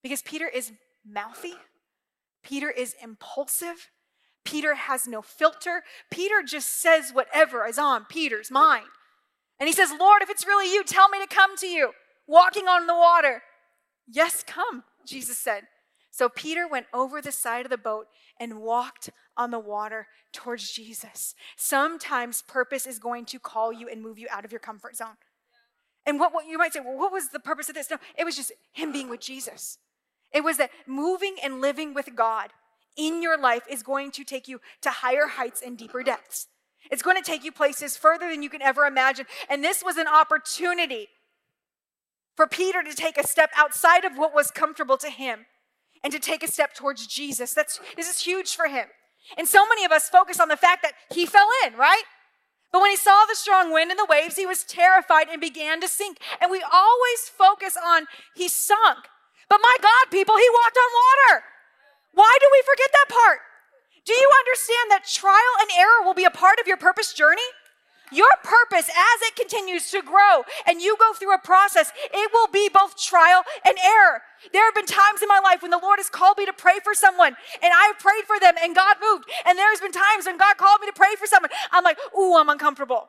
because 0.03 0.23
Peter 0.23 0.49
is 0.49 0.73
mouthy, 1.07 1.55
Peter 2.43 2.71
is 2.71 2.95
impulsive, 3.03 3.91
Peter 4.45 4.75
has 4.75 5.07
no 5.07 5.23
filter. 5.23 5.83
Peter 6.11 6.43
just 6.43 6.81
says 6.81 7.11
whatever 7.13 7.67
is 7.67 7.79
on 7.79 8.07
Peter's 8.09 8.51
mind. 8.51 8.87
And 9.59 9.69
he 9.69 9.73
says, 9.73 9.93
Lord, 9.99 10.23
if 10.23 10.31
it's 10.31 10.47
really 10.47 10.73
you, 10.73 10.83
tell 10.83 11.09
me 11.09 11.21
to 11.21 11.27
come 11.27 11.57
to 11.59 11.67
you 11.67 11.93
walking 12.31 12.69
on 12.69 12.87
the 12.87 12.95
water. 12.95 13.43
Yes, 14.07 14.45
come, 14.47 14.85
Jesus 15.05 15.37
said. 15.37 15.65
So 16.13 16.29
Peter 16.29 16.67
went 16.67 16.87
over 16.95 17.21
the 17.21 17.33
side 17.33 17.67
of 17.67 17.71
the 17.71 17.79
boat 17.79 18.07
and 18.39 18.61
walked 18.61 19.11
on 19.37 19.51
the 19.51 19.59
water 19.59 20.07
towards 20.33 20.71
Jesus. 20.71 21.35
Sometimes 21.57 22.43
purpose 22.43 22.87
is 22.87 22.99
going 22.99 23.25
to 23.27 23.39
call 23.39 23.73
you 23.73 23.89
and 23.89 24.03
move 24.03 24.19
you 24.19 24.27
out 24.31 24.45
of 24.45 24.53
your 24.53 24.61
comfort 24.61 24.97
zone. 24.97 25.17
And 26.07 26.19
what, 26.19 26.33
what 26.33 26.47
you 26.47 26.57
might 26.57 26.73
say, 26.73 26.81
well, 26.81 26.97
what 26.97 27.13
was 27.13 27.29
the 27.29 27.41
purpose 27.41 27.69
of 27.69 27.75
this? 27.75 27.91
No, 27.91 27.99
it 28.17 28.25
was 28.25 28.37
just 28.37 28.53
him 28.73 28.93
being 28.93 29.09
with 29.09 29.21
Jesus. 29.21 29.79
It 30.33 30.43
was 30.43 30.57
that 30.57 30.71
moving 30.87 31.37
and 31.43 31.61
living 31.61 31.95
with 31.95 32.15
God 32.15 32.51
in 32.97 33.23
your 33.23 33.39
life 33.39 33.63
is 33.69 33.83
going 33.83 34.11
to 34.13 34.25
take 34.25 34.49
you 34.49 34.61
to 34.83 34.91
higher 34.91 35.27
heights 35.27 35.63
and 35.65 35.77
deeper 35.77 36.03
depths. 36.03 36.49
It's 36.91 37.03
going 37.03 37.17
to 37.17 37.23
take 37.23 37.45
you 37.45 37.53
places 37.53 37.97
further 37.97 38.29
than 38.29 38.43
you 38.43 38.49
can 38.49 38.63
ever 38.63 38.85
imagine. 38.85 39.27
And 39.49 39.63
this 39.63 39.83
was 39.85 39.97
an 39.97 40.09
opportunity 40.09 41.09
for 42.41 42.47
Peter 42.47 42.83
to 42.83 42.95
take 42.95 43.19
a 43.19 43.27
step 43.27 43.51
outside 43.55 44.03
of 44.03 44.17
what 44.17 44.35
was 44.35 44.51
comfortable 44.51 44.97
to 44.97 45.11
him 45.11 45.45
and 46.03 46.11
to 46.11 46.19
take 46.19 46.43
a 46.43 46.49
step 46.49 46.73
towards 46.73 47.07
Jesus. 47.07 47.53
That's 47.53 47.79
this 47.97 48.09
is 48.09 48.23
huge 48.23 48.57
for 48.57 48.67
him. 48.67 48.87
And 49.37 49.47
so 49.47 49.69
many 49.69 49.85
of 49.85 49.93
us 49.93 50.09
focus 50.09 50.41
on 50.41 50.49
the 50.49 50.57
fact 50.57 50.81
that 50.81 50.95
he 51.13 51.27
fell 51.27 51.49
in, 51.67 51.77
right? 51.77 52.05
But 52.73 52.81
when 52.81 52.93
he 52.93 52.97
saw 52.97 53.27
the 53.27 53.35
strong 53.35 53.75
wind 53.75 53.91
and 53.91 54.01
the 54.01 54.09
waves, 54.09 54.37
he 54.37 54.47
was 54.47 54.65
terrified 54.65 55.29
and 55.29 55.39
began 55.39 55.83
to 55.83 55.87
sink. 55.87 56.17
And 56.41 56.51
we 56.51 56.65
always 56.65 57.29
focus 57.29 57.77
on 57.77 58.07
he 58.35 58.49
sunk. 58.49 59.05
But 59.51 59.61
my 59.63 59.77
God, 59.83 60.11
people, 60.11 60.39
he 60.39 60.49
walked 60.65 60.79
on 60.79 60.97
water. 60.97 61.45
Why 62.15 62.39
do 62.41 62.49
we 62.51 62.63
forget 62.65 62.89
that 62.91 63.15
part? 63.15 63.41
Do 64.07 64.15
you 64.15 64.31
understand 64.39 64.91
that 64.93 65.05
trial 65.05 65.55
and 65.61 65.69
error 65.79 66.07
will 66.07 66.15
be 66.15 66.25
a 66.25 66.31
part 66.31 66.59
of 66.59 66.67
your 66.67 66.79
purpose 66.79 67.13
journey? 67.13 67.53
Your 68.13 68.31
purpose, 68.43 68.89
as 68.89 69.19
it 69.23 69.37
continues 69.37 69.91
to 69.91 70.03
grow 70.03 70.43
and 70.67 70.81
you 70.81 70.97
go 70.99 71.13
through 71.13 71.35
a 71.35 71.39
process, 71.39 71.93
it 72.13 72.31
will 72.33 72.49
be 72.49 72.69
both 72.73 72.97
trial 73.01 73.43
and 73.65 73.77
error. 73.79 74.23
There 74.53 74.65
have 74.65 74.75
been 74.75 74.87
times 74.87 75.23
in 75.23 75.29
my 75.29 75.41
life 75.43 75.63
when 75.63 75.71
the 75.71 75.79
Lord 75.79 75.99
has 75.99 76.09
called 76.09 76.39
me 76.39 76.47
to 76.47 76.53
pray 76.53 76.79
for 76.83 76.95
someone 76.95 77.37
and 77.63 77.73
I've 77.75 77.99
prayed 77.99 78.25
for 78.27 78.41
them 78.41 78.55
and 78.61 78.75
God 78.75 78.97
moved. 79.03 79.25
And 79.47 79.59
there's 79.59 79.81
been 79.81 79.93
times 79.93 80.27
when 80.27 80.39
God 80.39 80.57
called 80.57 80.81
me 80.81 80.89
to 80.89 80.93
pray 80.93 81.15
for 81.19 81.27
someone. 81.27 81.51
I'm 81.71 81.85
like, 81.85 81.99
ooh, 82.19 82.37
I'm 82.37 82.49
uncomfortable. 82.49 83.09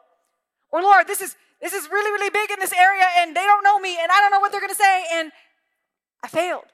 Or 0.71 0.81
Lord, 0.81 1.07
this 1.07 1.21
is 1.21 1.35
this 1.61 1.73
is 1.73 1.89
really, 1.91 2.11
really 2.11 2.31
big 2.31 2.49
in 2.49 2.59
this 2.59 2.73
area 2.73 3.05
and 3.19 3.35
they 3.35 3.45
don't 3.45 3.63
know 3.63 3.79
me 3.79 3.97
and 4.01 4.11
I 4.11 4.19
don't 4.19 4.31
know 4.31 4.39
what 4.39 4.51
they're 4.51 4.61
gonna 4.61 4.75
say. 4.75 5.05
And 5.13 5.31
I 6.23 6.27
failed. 6.27 6.65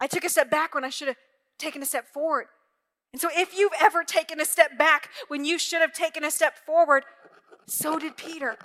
I 0.00 0.06
took 0.06 0.24
a 0.24 0.28
step 0.28 0.50
back 0.50 0.74
when 0.74 0.84
I 0.84 0.88
should 0.88 1.08
have 1.08 1.18
taken 1.58 1.82
a 1.82 1.86
step 1.86 2.08
forward. 2.08 2.46
And 3.12 3.20
so, 3.20 3.28
if 3.32 3.56
you've 3.56 3.72
ever 3.80 4.04
taken 4.04 4.40
a 4.40 4.44
step 4.44 4.78
back 4.78 5.10
when 5.28 5.44
you 5.44 5.58
should 5.58 5.80
have 5.80 5.92
taken 5.92 6.24
a 6.24 6.30
step 6.30 6.56
forward, 6.56 7.04
so 7.66 7.98
did 7.98 8.16
Peter. 8.16 8.56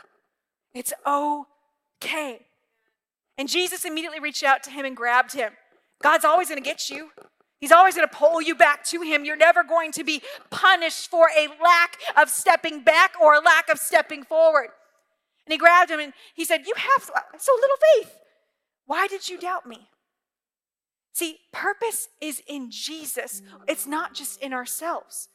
It's 0.74 0.94
okay. 1.06 2.46
And 3.38 3.50
Jesus 3.50 3.86
immediately 3.86 4.20
reached 4.20 4.44
out 4.44 4.64
to 4.64 4.72
him 4.72 4.86
and 4.86 4.96
grabbed 4.96 5.34
him. 5.34 5.54
God's 6.02 6.26
always 6.26 6.50
going 6.50 6.62
to 6.62 6.68
get 6.68 6.90
you. 6.90 7.10
He's 7.60 7.72
always 7.72 7.96
going 7.96 8.08
to 8.08 8.16
pull 8.16 8.42
you 8.42 8.56
back 8.56 8.84
to 8.86 9.02
Him. 9.02 9.26
You're 9.26 9.36
never 9.36 9.64
going 9.64 9.92
to 9.94 10.04
be 10.04 10.22
punished 10.50 11.10
for 11.10 11.30
a 11.36 11.48
lack 11.62 11.98
of 12.16 12.30
stepping 12.30 12.84
back 12.84 13.16
or 13.20 13.34
a 13.34 13.42
lack 13.42 13.70
of 13.70 13.80
stepping 13.80 14.24
forward. 14.24 14.70
And 15.46 15.54
he 15.54 15.58
grabbed 15.58 15.90
him 15.90 16.00
and 16.00 16.14
he 16.36 16.44
said, 16.46 16.68
You 16.68 16.74
have 16.76 17.10
so 17.40 17.52
little 17.54 17.78
faith. 17.96 18.20
Why 18.86 19.08
did 19.08 19.28
you 19.28 19.40
doubt 19.40 19.66
me? 19.66 19.88
See, 21.18 21.40
purpose 21.52 22.10
is 22.22 22.44
in 22.46 22.70
Jesus, 22.70 23.42
it's 23.68 23.88
not 23.88 24.14
just 24.14 24.40
in 24.40 24.54
ourselves. 24.54 25.30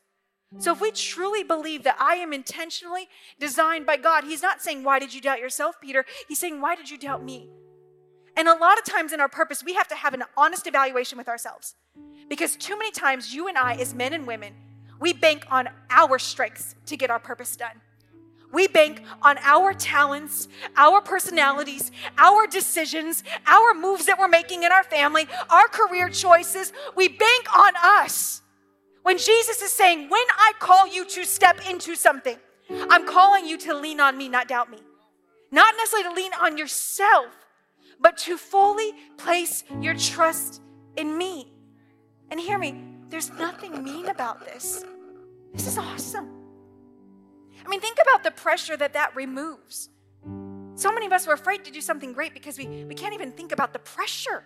So 0.59 0.73
if 0.73 0.81
we 0.81 0.93
truly 0.93 1.43
believe 1.43 1.83
that 1.83 1.97
I 1.99 2.15
am 2.15 2.33
intentionally 2.33 3.09
designed 3.41 3.85
by 3.85 3.97
God, 3.97 4.23
He's 4.23 4.43
not 4.43 4.63
saying, 4.63 4.85
Why 4.85 5.01
did 5.01 5.13
you 5.13 5.21
doubt 5.21 5.41
yourself, 5.41 5.81
Peter? 5.81 6.05
He's 6.29 6.39
saying, 6.39 6.61
Why 6.61 6.77
did 6.77 6.89
you 6.89 6.99
doubt 6.99 7.25
me? 7.25 7.51
And 8.37 8.47
a 8.47 8.55
lot 8.55 8.79
of 8.79 8.85
times 8.85 9.13
in 9.13 9.21
our 9.21 9.29
purpose, 9.29 9.65
we 9.65 9.75
have 9.75 9.89
to 9.89 9.97
have 9.97 10.15
an 10.15 10.23
honest 10.37 10.69
evaluation 10.69 11.19
with 11.19 11.29
ourselves. 11.29 11.75
Because 12.29 12.55
too 12.55 12.79
many 12.79 12.93
times, 12.93 13.35
you 13.35 13.49
and 13.49 13.59
I, 13.59 13.75
as 13.75 13.93
men 13.93 14.13
and 14.13 14.25
women, 14.25 14.55
we 15.01 15.13
bank 15.13 15.49
on 15.51 15.69
our 15.91 16.17
strengths 16.21 16.77
to 16.87 16.97
get 16.97 17.11
our 17.11 17.19
purpose 17.19 17.57
done. 17.57 17.81
We 18.53 18.69
bank 18.69 19.03
on 19.23 19.39
our 19.39 19.73
talents, 19.73 20.49
our 20.77 21.01
personalities, 21.01 21.91
our 22.19 22.47
decisions, 22.47 23.25
our 23.47 23.73
moves 23.73 24.07
that 24.07 24.19
we're 24.19 24.29
making 24.29 24.63
in 24.63 24.71
our 24.71 24.85
family, 24.85 25.27
our 25.51 25.69
career 25.69 26.11
choices. 26.11 26.73
We 26.95 27.09
bank 27.09 27.57
on 27.57 27.73
us. 27.83 28.43
When 29.03 29.17
Jesus 29.19 29.63
is 29.63 29.73
saying, 29.73 30.11
When 30.11 30.27
I 30.39 30.53
call 30.59 30.87
you 30.87 31.07
to 31.07 31.25
step 31.25 31.69
into 31.69 31.95
something, 31.95 32.37
I'm 32.71 33.07
calling 33.07 33.47
you 33.47 33.57
to 33.59 33.75
lean 33.75 34.01
on 34.01 34.17
me, 34.17 34.29
not 34.29 34.49
doubt 34.49 34.71
me. 34.71 34.79
Not 35.51 35.75
necessarily 35.77 36.09
to 36.09 36.15
lean 36.15 36.33
on 36.41 36.59
yourself, 36.59 37.35
but 38.01 38.17
to 38.19 38.37
fully 38.37 38.93
place 39.17 39.65
your 39.81 39.95
trust 39.95 40.61
in 40.97 41.17
me. 41.17 41.53
And 42.31 42.39
hear 42.39 42.59
me, 42.59 42.83
there's 43.09 43.31
nothing 43.31 43.83
mean 43.83 44.09
about 44.09 44.45
this. 44.45 44.85
This 45.53 45.67
is 45.67 45.79
awesome. 45.79 46.42
I 47.65 47.69
mean, 47.69 47.81
think 47.81 47.99
about 48.03 48.23
the 48.23 48.31
pressure 48.31 48.77
that 48.77 48.93
that 48.95 49.15
removes. 49.15 49.89
So 50.75 50.91
many 50.91 51.07
of 51.07 51.13
us 51.13 51.27
were 51.27 51.35
afraid 51.35 51.65
to 51.65 51.71
do 51.71 51.81
something 51.81 52.13
great 52.13 52.35
because 52.35 52.59
we, 52.59 52.85
we 52.85 52.95
can't 52.95 53.15
even 53.15 53.33
think 53.33 53.53
about 53.53 53.73
the 53.73 53.79
pressure. 53.79 54.43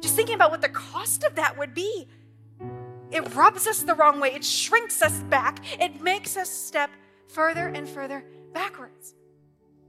Just 0.00 0.16
thinking 0.16 0.34
about 0.34 0.50
what 0.50 0.60
the 0.60 0.68
cost 0.68 1.24
of 1.24 1.34
that 1.34 1.58
would 1.58 1.74
be. 1.74 2.08
It 3.10 3.34
rubs 3.34 3.66
us 3.66 3.82
the 3.82 3.94
wrong 3.94 4.20
way, 4.20 4.32
it 4.32 4.44
shrinks 4.44 5.02
us 5.02 5.22
back, 5.24 5.58
it 5.80 6.00
makes 6.00 6.36
us 6.36 6.48
step 6.48 6.90
further 7.28 7.68
and 7.68 7.86
further 7.86 8.24
backwards. 8.54 9.14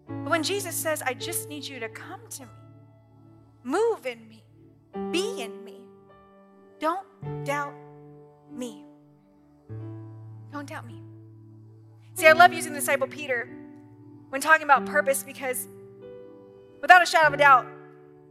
But 0.08 0.30
when 0.30 0.44
Jesus 0.44 0.76
says, 0.76 1.02
I 1.02 1.14
just 1.14 1.48
need 1.48 1.64
you 1.64 1.80
to 1.80 1.88
come 1.88 2.20
to 2.32 2.42
me, 2.44 2.52
move 3.64 4.06
in 4.06 4.28
me, 4.28 4.44
be 5.12 5.42
in 5.42 5.64
me, 5.64 5.80
don't 6.80 7.08
doubt 7.46 7.74
me. 8.52 8.84
Don't 10.52 10.68
doubt 10.68 10.86
me. 10.86 11.03
See, 12.16 12.28
I 12.28 12.34
love 12.34 12.54
using 12.54 12.74
the 12.74 12.80
disciple 12.80 13.08
Peter 13.08 13.50
when 14.30 14.42
talking 14.42 14.64
about 14.64 14.86
purpose 14.86 15.24
because 15.24 15.68
without 16.82 17.02
a 17.02 17.06
shadow 17.06 17.28
of 17.28 17.34
a 17.34 17.38
doubt, 17.38 17.66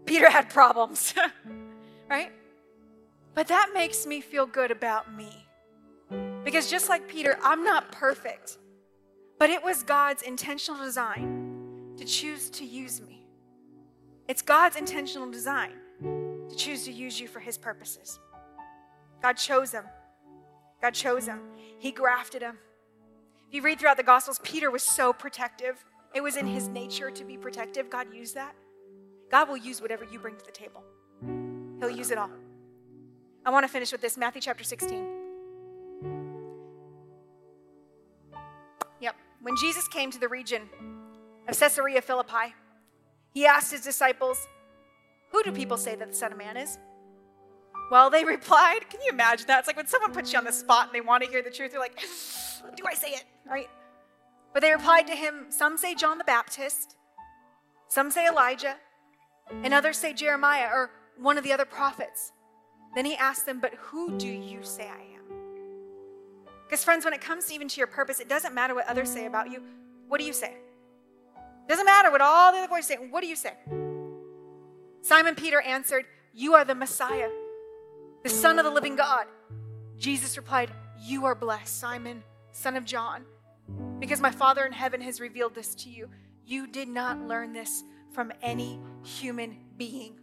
Peter 0.05 0.31
had 0.31 0.51
problems, 0.51 1.15
right? 2.11 2.33
But 3.35 3.49
that 3.49 3.71
makes 3.73 4.07
me 4.07 4.21
feel 4.21 4.47
good 4.47 4.71
about 4.71 5.15
me. 5.15 5.47
Because 6.45 6.71
just 6.71 6.89
like 6.89 7.09
Peter, 7.09 7.39
I'm 7.43 7.65
not 7.65 7.93
perfect, 7.93 8.59
but 9.39 9.49
it 9.49 9.63
was 9.63 9.83
God's 9.83 10.23
intentional 10.23 10.85
design 10.85 11.95
to 11.97 12.05
choose 12.05 12.51
to 12.51 12.65
use 12.65 13.01
me. 13.01 13.27
It's 14.29 14.43
God's 14.43 14.77
intentional 14.77 15.31
design 15.31 15.73
to 16.03 16.55
choose 16.57 16.85
to 16.85 16.93
use 16.93 17.21
you 17.21 17.27
for 17.29 17.41
his 17.41 17.57
purposes. 17.57 18.19
God 19.23 19.35
chose 19.35 19.73
him. 19.73 19.85
God 20.81 20.95
chose 20.95 21.27
him. 21.27 21.41
He 21.79 21.93
grafted 21.93 22.43
him. 22.43 22.59
If 23.53 23.57
you 23.57 23.63
read 23.65 23.81
throughout 23.81 23.99
the 23.99 24.03
Gospels, 24.03 24.41
Peter 24.43 24.71
was 24.71 24.83
so 24.83 25.13
protective. 25.13 25.85
It 26.15 26.23
was 26.23 26.39
in 26.39 26.47
his 26.47 26.69
nature 26.69 27.11
to 27.11 27.23
be 27.23 27.37
protective. 27.37 27.91
God 27.91 28.07
used 28.11 28.35
that. 28.35 28.55
God 29.31 29.47
will 29.47 29.59
use 29.59 29.83
whatever 29.83 30.07
you 30.11 30.19
bring 30.19 30.39
to 30.39 30.45
the 30.47 30.51
table, 30.51 30.83
He'll 31.79 31.91
use 31.91 32.11
it 32.11 32.17
all. 32.17 32.31
I 33.45 33.51
want 33.51 33.65
to 33.65 33.69
finish 33.69 33.93
with 33.93 34.01
this 34.01 34.17
Matthew 34.17 34.41
chapter 34.41 34.65
16. 34.65 35.07
Yep. 39.01 39.17
When 39.43 39.55
Jesus 39.61 39.87
came 39.87 40.11
to 40.13 40.19
the 40.19 40.29
region 40.29 40.63
of 41.47 41.59
Caesarea 41.59 42.01
Philippi, 42.01 42.55
he 43.35 43.45
asked 43.45 43.71
his 43.71 43.83
disciples, 43.83 44.49
Who 45.31 45.43
do 45.43 45.53
people 45.53 45.77
say 45.77 45.95
that 45.95 46.09
the 46.09 46.17
Son 46.17 46.33
of 46.33 46.39
Man 46.39 46.57
is? 46.57 46.79
Well, 47.93 48.09
they 48.09 48.25
replied, 48.25 48.89
Can 48.89 49.03
you 49.03 49.11
imagine 49.11 49.49
that? 49.49 49.59
It's 49.59 49.67
like 49.67 49.77
when 49.77 49.87
someone 49.87 50.15
puts 50.15 50.33
you 50.33 50.39
on 50.39 50.47
the 50.47 50.53
spot 50.53 50.87
and 50.87 50.95
they 50.95 51.03
want 51.03 51.23
to 51.25 51.29
hear 51.29 51.43
the 51.43 51.51
truth, 51.51 51.73
they're 51.73 51.79
like, 51.81 52.01
Do 52.75 52.85
I 52.87 52.95
say 52.95 53.09
it? 53.09 53.25
Right? 53.47 53.69
But 54.55 54.63
they 54.63 54.73
replied 54.73 55.07
to 55.09 55.13
him, 55.13 55.49
Some 55.51 55.77
say 55.77 55.95
John 55.95 56.17
the 56.17 56.25
Baptist, 56.25 56.97
some 57.89 58.11
say 58.11 58.27
Elijah, 58.27 58.77
and 59.63 59.75
others 59.75 59.99
say 59.99 60.15
Jeremiah 60.15 60.71
or 60.73 60.91
one 61.19 61.37
of 61.37 61.45
the 61.45 61.53
other 61.53 61.67
prophets. 61.67 62.33
Then 62.95 63.05
he 63.05 63.15
asked 63.15 63.45
them, 63.45 63.61
But 63.61 63.75
who 63.75 64.17
do 64.17 64.27
you 64.27 64.63
say 64.63 64.85
I 64.85 65.03
am? 65.17 65.37
Because, 66.65 66.83
friends, 66.83 67.05
when 67.05 67.13
it 67.13 67.21
comes 67.21 67.53
even 67.53 67.69
to 67.69 67.77
your 67.77 67.89
purpose, 67.89 68.21
it 68.21 68.29
doesn't 68.31 68.55
matter 68.55 68.75
what 68.75 68.89
others 68.89 69.11
say 69.11 69.27
about 69.27 69.51
you. 69.51 69.63
What 70.09 70.19
do 70.19 70.25
you 70.25 70.33
say? 70.33 70.57
It 71.37 71.69
doesn't 71.69 71.85
matter 71.85 72.11
what 72.11 72.23
all 72.23 72.53
the 72.53 72.59
other 72.61 72.69
voices 72.69 72.87
say. 72.87 72.97
What 73.11 73.21
do 73.21 73.27
you 73.27 73.37
say? 73.37 73.53
Simon 75.03 75.35
Peter 75.35 75.61
answered, 75.61 76.07
You 76.33 76.55
are 76.55 76.65
the 76.65 76.75
Messiah 76.75 77.29
the 78.23 78.29
Son 78.29 78.59
of 78.59 78.65
the 78.65 78.71
living 78.71 78.97
God. 78.97 79.27
Jesus 79.99 80.37
replied, 80.37 80.71
You 81.01 81.25
are 81.25 81.35
blessed, 81.35 81.79
Simon, 81.79 82.23
son 82.53 82.77
of 82.77 82.85
John, 82.85 83.25
because 83.99 84.21
my 84.21 84.31
Father 84.31 84.65
in 84.65 84.73
heaven 84.73 85.01
has 85.01 85.21
revealed 85.21 85.55
this 85.55 85.75
to 85.77 85.91
you. 85.91 86.09
You 86.45 86.67
did 86.67 86.89
not 86.89 87.21
learn 87.21 87.53
this 87.53 87.85
from 88.13 88.33
any 88.43 88.81
human 89.05 89.57
being. 89.77 90.19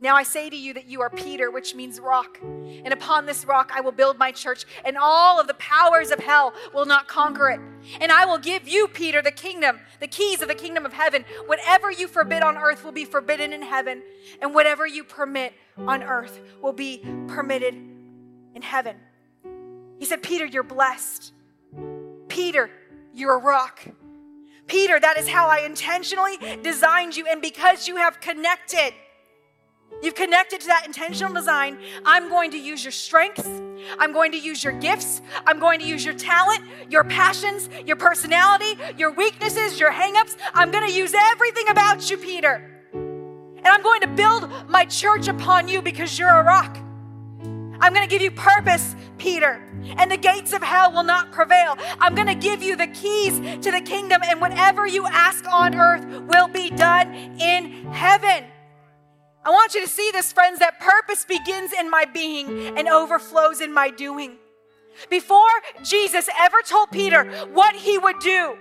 Now 0.00 0.14
I 0.14 0.24
say 0.24 0.50
to 0.50 0.56
you 0.56 0.74
that 0.74 0.86
you 0.86 1.00
are 1.00 1.08
Peter, 1.08 1.50
which 1.50 1.74
means 1.74 1.98
rock. 2.00 2.38
And 2.42 2.92
upon 2.92 3.24
this 3.24 3.46
rock 3.46 3.72
I 3.74 3.80
will 3.80 3.92
build 3.92 4.18
my 4.18 4.30
church, 4.30 4.64
and 4.84 4.96
all 4.98 5.40
of 5.40 5.46
the 5.46 5.54
powers 5.54 6.10
of 6.10 6.18
hell 6.18 6.52
will 6.74 6.84
not 6.84 7.08
conquer 7.08 7.48
it. 7.50 7.60
And 8.00 8.12
I 8.12 8.26
will 8.26 8.38
give 8.38 8.68
you, 8.68 8.88
Peter, 8.88 9.22
the 9.22 9.30
kingdom, 9.30 9.80
the 10.00 10.06
keys 10.06 10.42
of 10.42 10.48
the 10.48 10.54
kingdom 10.54 10.84
of 10.84 10.92
heaven. 10.92 11.24
Whatever 11.46 11.90
you 11.90 12.08
forbid 12.08 12.42
on 12.42 12.58
earth 12.58 12.84
will 12.84 12.92
be 12.92 13.06
forbidden 13.06 13.52
in 13.52 13.62
heaven, 13.62 14.02
and 14.42 14.54
whatever 14.54 14.86
you 14.86 15.02
permit 15.02 15.54
on 15.78 16.02
earth 16.02 16.40
will 16.60 16.74
be 16.74 16.98
permitted 17.26 17.74
in 17.74 18.62
heaven. 18.62 18.96
He 19.98 20.04
said, 20.04 20.22
Peter, 20.22 20.44
you're 20.44 20.62
blessed. 20.62 21.32
Peter, 22.28 22.70
you're 23.14 23.34
a 23.34 23.38
rock. 23.38 23.80
Peter, 24.66 25.00
that 25.00 25.16
is 25.16 25.28
how 25.28 25.48
I 25.48 25.60
intentionally 25.60 26.36
designed 26.62 27.16
you, 27.16 27.26
and 27.26 27.40
because 27.40 27.88
you 27.88 27.96
have 27.96 28.20
connected 28.20 28.92
You've 30.02 30.14
connected 30.14 30.60
to 30.60 30.66
that 30.66 30.86
intentional 30.86 31.32
design. 31.32 31.78
I'm 32.04 32.28
going 32.28 32.50
to 32.50 32.58
use 32.58 32.84
your 32.84 32.92
strengths. 32.92 33.48
I'm 33.98 34.12
going 34.12 34.32
to 34.32 34.38
use 34.38 34.62
your 34.62 34.74
gifts. 34.74 35.22
I'm 35.46 35.58
going 35.58 35.80
to 35.80 35.86
use 35.86 36.04
your 36.04 36.14
talent, 36.14 36.62
your 36.90 37.04
passions, 37.04 37.68
your 37.84 37.96
personality, 37.96 38.78
your 38.98 39.12
weaknesses, 39.12 39.80
your 39.80 39.92
hangups. 39.92 40.36
I'm 40.54 40.70
going 40.70 40.86
to 40.86 40.92
use 40.92 41.14
everything 41.14 41.68
about 41.68 42.10
you, 42.10 42.18
Peter. 42.18 42.70
And 42.92 43.66
I'm 43.66 43.82
going 43.82 44.00
to 44.02 44.08
build 44.08 44.50
my 44.68 44.84
church 44.84 45.28
upon 45.28 45.66
you 45.66 45.82
because 45.82 46.18
you're 46.18 46.28
a 46.28 46.44
rock. 46.44 46.78
I'm 47.80 47.92
going 47.92 48.06
to 48.06 48.10
give 48.10 48.22
you 48.22 48.30
purpose, 48.30 48.94
Peter, 49.18 49.62
and 49.98 50.10
the 50.10 50.16
gates 50.16 50.52
of 50.52 50.62
hell 50.62 50.92
will 50.92 51.02
not 51.02 51.32
prevail. 51.32 51.76
I'm 52.00 52.14
going 52.14 52.28
to 52.28 52.34
give 52.34 52.62
you 52.62 52.76
the 52.76 52.86
keys 52.86 53.38
to 53.38 53.70
the 53.70 53.80
kingdom, 53.80 54.22
and 54.24 54.40
whatever 54.40 54.86
you 54.86 55.06
ask 55.06 55.46
on 55.46 55.74
earth 55.74 56.06
will 56.28 56.48
be 56.48 56.70
done 56.70 57.14
in 57.14 57.92
heaven. 57.92 58.44
I 59.46 59.50
want 59.50 59.74
you 59.76 59.80
to 59.80 59.86
see 59.86 60.10
this, 60.10 60.32
friends, 60.32 60.58
that 60.58 60.80
purpose 60.80 61.24
begins 61.24 61.72
in 61.72 61.88
my 61.88 62.04
being 62.04 62.76
and 62.76 62.88
overflows 62.88 63.60
in 63.60 63.72
my 63.72 63.90
doing. 63.90 64.38
Before 65.08 65.62
Jesus 65.84 66.28
ever 66.36 66.56
told 66.66 66.90
Peter 66.90 67.24
what 67.52 67.76
he 67.76 67.96
would 67.96 68.18
do, 68.18 68.56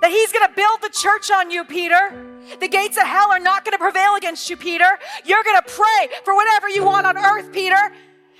that 0.00 0.10
he's 0.10 0.32
going 0.32 0.48
to 0.48 0.54
build 0.54 0.80
the 0.80 0.88
church 0.88 1.30
on 1.30 1.50
you, 1.50 1.64
Peter. 1.64 2.16
The 2.60 2.68
gates 2.68 2.96
of 2.96 3.02
hell 3.02 3.30
are 3.30 3.38
not 3.38 3.66
going 3.66 3.72
to 3.72 3.78
prevail 3.78 4.14
against 4.14 4.48
you, 4.48 4.56
Peter. 4.56 4.88
You're 5.26 5.44
going 5.44 5.60
to 5.62 5.70
pray 5.70 6.08
for 6.24 6.34
whatever 6.34 6.70
you 6.70 6.82
want 6.82 7.06
on 7.06 7.18
earth, 7.18 7.52
Peter. 7.52 7.92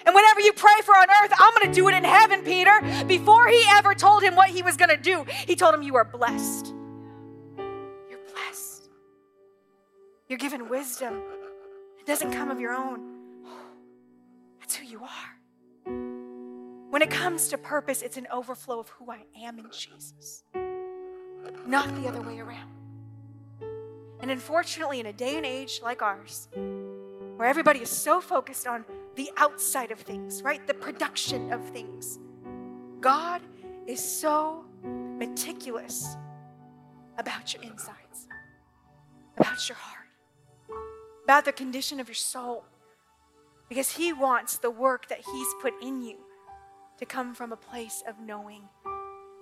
And 0.07 0.15
whatever 0.15 0.41
you 0.41 0.55
pray 0.55 0.81
for 0.83 0.97
on 0.97 1.09
earth, 1.23 1.33
I'm 1.39 1.53
going 1.57 1.69
to 1.69 1.75
do 1.75 1.89
it 1.89 1.95
in 1.95 2.05
heaven, 2.05 2.43
Peter. 2.43 2.81
Before 3.07 3.49
he 3.49 3.63
ever 3.69 3.95
told 3.95 4.23
him 4.23 4.35
what 4.35 4.49
he 4.49 4.63
was 4.63 4.79
going 4.79 4.89
to 4.89 4.97
do, 4.97 5.27
he 5.47 5.55
told 5.57 5.75
him, 5.75 5.83
You 5.83 5.97
are 5.97 6.07
blessed. 6.07 6.73
You're 8.09 8.25
blessed. 8.33 8.89
You're 10.27 10.39
given 10.39 10.71
wisdom. 10.71 11.21
Doesn't 12.11 12.33
come 12.33 12.51
of 12.51 12.59
your 12.59 12.73
own. 12.73 13.01
That's 14.59 14.75
who 14.75 14.85
you 14.85 15.01
are. 15.05 15.91
When 16.91 17.03
it 17.03 17.09
comes 17.09 17.47
to 17.51 17.57
purpose, 17.57 18.03
it's 18.03 18.17
an 18.17 18.27
overflow 18.33 18.81
of 18.81 18.89
who 18.89 19.13
I 19.13 19.21
am 19.41 19.61
in 19.61 19.67
Jesus, 19.71 20.43
not 21.69 21.87
the 22.03 22.09
other 22.09 22.21
way 22.21 22.41
around. 22.41 22.73
And 24.19 24.29
unfortunately, 24.29 24.99
in 24.99 25.07
a 25.07 25.13
day 25.13 25.37
and 25.37 25.47
age 25.47 25.79
like 25.85 26.03
ours, 26.03 26.49
where 27.37 27.47
everybody 27.47 27.79
is 27.79 27.91
so 27.91 28.21
focused 28.21 28.67
on 28.67 28.85
the 29.15 29.31
outside 29.37 29.93
of 29.93 30.01
things, 30.01 30.43
right? 30.43 30.67
The 30.67 30.75
production 30.75 31.53
of 31.53 31.65
things. 31.69 32.19
God 33.01 33.41
is 33.87 34.03
so 34.03 34.65
meticulous 34.85 36.17
about 37.19 37.55
your 37.55 37.63
insides, 37.63 38.27
about 39.39 39.69
your 39.69 39.79
heart, 39.79 40.10
about 41.31 41.45
the 41.45 41.53
condition 41.53 42.01
of 42.01 42.09
your 42.09 42.15
soul, 42.17 42.65
because 43.69 43.93
He 43.93 44.13
wants 44.13 44.59
the 44.59 44.69
work 44.69 45.09
that 45.11 45.21
He's 45.33 45.47
put 45.63 45.73
in 45.81 46.03
you 46.03 46.17
to 46.99 47.07
come 47.07 47.37
from 47.37 47.53
a 47.53 47.57
place 47.57 48.03
of 48.09 48.19
knowing 48.19 48.63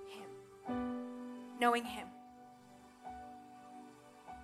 Him. 0.07 0.77
Knowing 1.59 1.85
Him. 1.85 2.07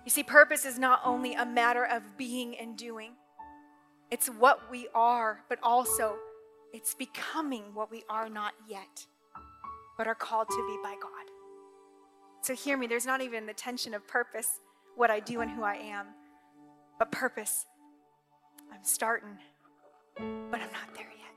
You 0.05 0.09
see, 0.09 0.23
purpose 0.23 0.65
is 0.65 0.79
not 0.79 1.01
only 1.05 1.35
a 1.35 1.45
matter 1.45 1.85
of 1.85 2.17
being 2.17 2.57
and 2.57 2.75
doing, 2.75 3.11
it's 4.09 4.25
what 4.25 4.71
we 4.71 4.87
are, 4.95 5.41
but 5.47 5.59
also 5.61 6.15
it's 6.73 6.95
becoming 6.95 7.75
what 7.75 7.91
we 7.91 8.03
are 8.09 8.27
not 8.27 8.53
yet, 8.67 9.05
but 9.99 10.07
are 10.07 10.15
called 10.15 10.49
to 10.49 10.65
be 10.67 10.79
by 10.81 10.95
God. 10.99 11.29
So 12.41 12.55
hear 12.55 12.75
me, 12.75 12.87
there's 12.87 13.05
not 13.05 13.21
even 13.21 13.45
the 13.45 13.53
tension 13.53 13.93
of 13.93 14.07
purpose, 14.07 14.61
what 14.95 15.11
I 15.11 15.19
do 15.19 15.41
and 15.41 15.51
who 15.51 15.61
I 15.61 15.75
am, 15.75 16.07
but 16.99 17.11
purpose. 17.11 17.65
I'm 18.71 18.83
starting, 18.83 19.37
but 20.17 20.61
I'm 20.61 20.71
not 20.71 20.93
there 20.95 21.11
yet. 21.17 21.33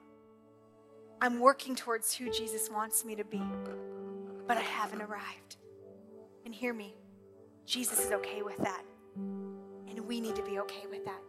I'm 1.21 1.41
working 1.41 1.75
towards 1.75 2.15
who 2.15 2.31
Jesus 2.31 2.71
wants 2.71 3.05
me 3.05 3.17
to 3.17 3.25
be, 3.25 3.43
but 4.47 4.57
I 4.57 4.63
haven't 4.63 5.03
arrived. 5.03 5.57
And 6.45 6.55
hear 6.55 6.73
me, 6.73 6.95
Jesus 7.67 8.07
is 8.07 8.13
okay 8.13 8.43
with 8.43 8.59
that. 8.59 8.83
And 9.17 10.01
we 10.07 10.21
need 10.21 10.37
to 10.37 10.43
be 10.43 10.59
okay 10.61 10.87
with 10.91 11.05
that. 11.05 11.21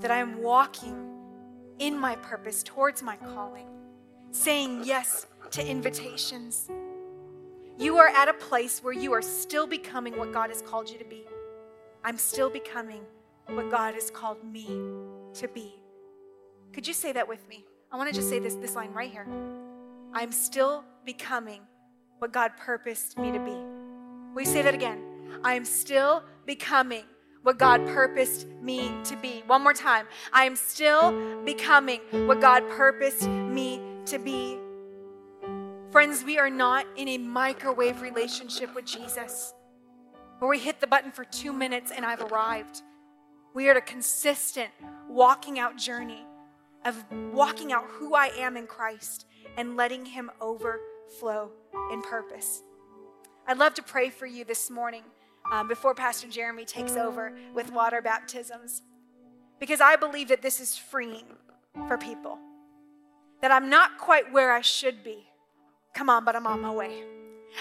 That 0.00 0.10
I 0.10 0.18
am 0.18 0.42
walking 0.42 1.08
in 1.78 1.98
my 1.98 2.16
purpose 2.16 2.62
towards 2.62 3.02
my 3.02 3.16
calling, 3.16 3.66
saying 4.30 4.82
yes 4.84 5.26
to 5.50 5.66
invitations. 5.66 6.70
You 7.78 7.96
are 7.98 8.08
at 8.08 8.28
a 8.28 8.34
place 8.34 8.82
where 8.82 8.92
you 8.92 9.12
are 9.12 9.22
still 9.22 9.66
becoming 9.66 10.18
what 10.18 10.32
God 10.32 10.50
has 10.50 10.62
called 10.62 10.90
you 10.90 10.98
to 10.98 11.04
be. 11.04 11.24
I'm 12.02 12.18
still 12.18 12.50
becoming 12.50 13.02
what 13.50 13.70
God 13.70 13.94
has 13.94 14.10
called 14.10 14.44
me 14.44 14.66
to 15.34 15.48
be. 15.48 15.74
Could 16.72 16.86
you 16.86 16.94
say 16.94 17.12
that 17.12 17.28
with 17.28 17.46
me? 17.48 17.64
I 17.90 17.96
want 17.96 18.08
to 18.08 18.14
just 18.14 18.28
say 18.28 18.38
this, 18.38 18.54
this 18.54 18.74
line 18.74 18.92
right 18.92 19.10
here. 19.10 19.26
I'm 20.12 20.32
still 20.32 20.84
becoming 21.04 21.60
what 22.18 22.32
God 22.32 22.52
purposed 22.56 23.18
me 23.18 23.32
to 23.32 23.38
be. 23.38 23.56
You 24.38 24.44
say 24.44 24.62
that 24.62 24.74
again? 24.74 25.02
I 25.42 25.54
am 25.54 25.64
still 25.64 26.22
becoming 26.46 27.04
what 27.42 27.58
God 27.58 27.86
purposed 27.86 28.46
me 28.62 28.92
to 29.04 29.16
be. 29.16 29.42
One 29.46 29.62
more 29.62 29.72
time. 29.72 30.06
I 30.32 30.44
am 30.44 30.54
still 30.54 31.42
becoming 31.44 32.00
what 32.26 32.40
God 32.40 32.68
purposed 32.68 33.28
me 33.28 33.80
to 34.06 34.18
be. 34.18 34.58
Friends, 35.90 36.22
we 36.22 36.38
are 36.38 36.50
not 36.50 36.86
in 36.96 37.08
a 37.08 37.18
microwave 37.18 38.02
relationship 38.02 38.74
with 38.74 38.84
Jesus 38.84 39.54
where 40.38 40.50
we 40.50 40.58
hit 40.58 40.80
the 40.80 40.86
button 40.86 41.10
for 41.10 41.24
two 41.24 41.52
minutes 41.52 41.90
and 41.90 42.04
I've 42.04 42.20
arrived. 42.20 42.82
We 43.54 43.68
are 43.68 43.76
a 43.76 43.80
consistent 43.80 44.70
walking 45.08 45.58
out 45.58 45.76
journey 45.76 46.24
of 46.84 47.04
walking 47.32 47.72
out 47.72 47.84
who 47.88 48.14
I 48.14 48.26
am 48.38 48.56
in 48.56 48.66
Christ 48.66 49.26
and 49.56 49.76
letting 49.76 50.06
Him 50.06 50.30
overflow 50.40 51.50
in 51.92 52.02
purpose. 52.02 52.62
I'd 53.46 53.58
love 53.58 53.74
to 53.74 53.82
pray 53.82 54.10
for 54.10 54.26
you 54.26 54.44
this 54.44 54.70
morning 54.70 55.02
um, 55.50 55.68
before 55.68 55.94
Pastor 55.94 56.28
Jeremy 56.28 56.64
takes 56.64 56.92
over 56.92 57.32
with 57.54 57.72
water 57.72 58.02
baptisms. 58.02 58.82
Because 59.58 59.80
I 59.80 59.96
believe 59.96 60.28
that 60.28 60.42
this 60.42 60.60
is 60.60 60.76
freeing 60.76 61.26
for 61.88 61.98
people. 61.98 62.38
That 63.42 63.50
I'm 63.50 63.70
not 63.70 63.98
quite 63.98 64.32
where 64.32 64.52
I 64.52 64.60
should 64.60 65.02
be. 65.02 65.26
Come 65.94 66.10
on, 66.10 66.24
but 66.24 66.36
I'm 66.36 66.46
on 66.46 66.60
my 66.60 66.70
way. 66.70 67.02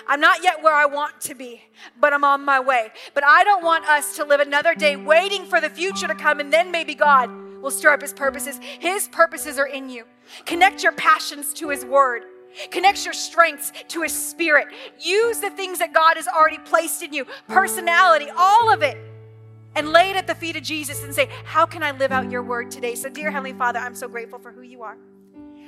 I'm 0.08 0.19
not 0.19 0.43
yet 0.43 0.62
where 0.62 0.73
I 0.73 0.86
want 0.86 1.19
to 1.21 1.36
be, 1.36 1.62
but 2.00 2.13
I'm 2.13 2.23
on 2.23 2.43
my 2.45 2.60
way. 2.60 2.89
But 3.13 3.23
I 3.23 3.43
don't 3.43 3.63
want 3.63 3.86
us 3.86 4.15
to 4.17 4.26
live 4.26 4.39
another 4.39 4.76
day 4.76 4.95
waiting 4.95 5.45
for 5.45 5.60
the 5.60 5.69
future 5.69 6.08
to 6.08 6.15
come 6.15 6.39
and 6.39 6.52
then 6.52 6.71
maybe 6.71 6.93
God 6.95 7.30
will 7.62 7.71
stir 7.71 7.93
up 7.93 8.02
his 8.02 8.13
purposes. 8.13 8.60
His 8.80 9.08
purposes 9.08 9.58
are 9.58 9.67
in 9.67 9.89
you. 9.89 10.06
Connect 10.45 10.84
your 10.84 10.91
passions 10.93 11.54
to 11.56 11.69
his 11.69 11.84
word. 11.86 12.23
Connect 12.71 13.06
your 13.06 13.13
strengths 13.13 13.71
to 13.89 14.02
His 14.02 14.13
Spirit. 14.13 14.69
Use 15.00 15.39
the 15.39 15.52
things 15.52 15.78
that 15.78 15.93
God 15.93 16.15
has 16.17 16.28
already 16.28 16.58
placed 16.58 17.04
in 17.04 17.13
you 17.13 17.26
personality, 17.47 18.30
all 18.36 18.73
of 18.73 18.82
it 18.82 18.97
and 19.78 19.91
lay 19.91 20.10
it 20.10 20.15
at 20.15 20.26
the 20.26 20.34
feet 20.34 20.56
of 20.56 20.63
Jesus 20.63 21.04
and 21.04 21.13
say, 21.13 21.30
How 21.45 21.65
can 21.65 21.84
I 21.84 21.91
live 21.91 22.12
out 22.12 22.32
your 22.32 22.41
word 22.41 22.71
today? 22.71 22.95
So, 22.95 23.10
dear 23.10 23.30
Heavenly 23.30 23.54
Father, 23.54 23.78
I'm 23.78 23.95
so 23.95 24.08
grateful 24.08 24.39
for 24.39 24.52
who 24.52 24.63
you 24.63 24.82
are. 24.82 24.97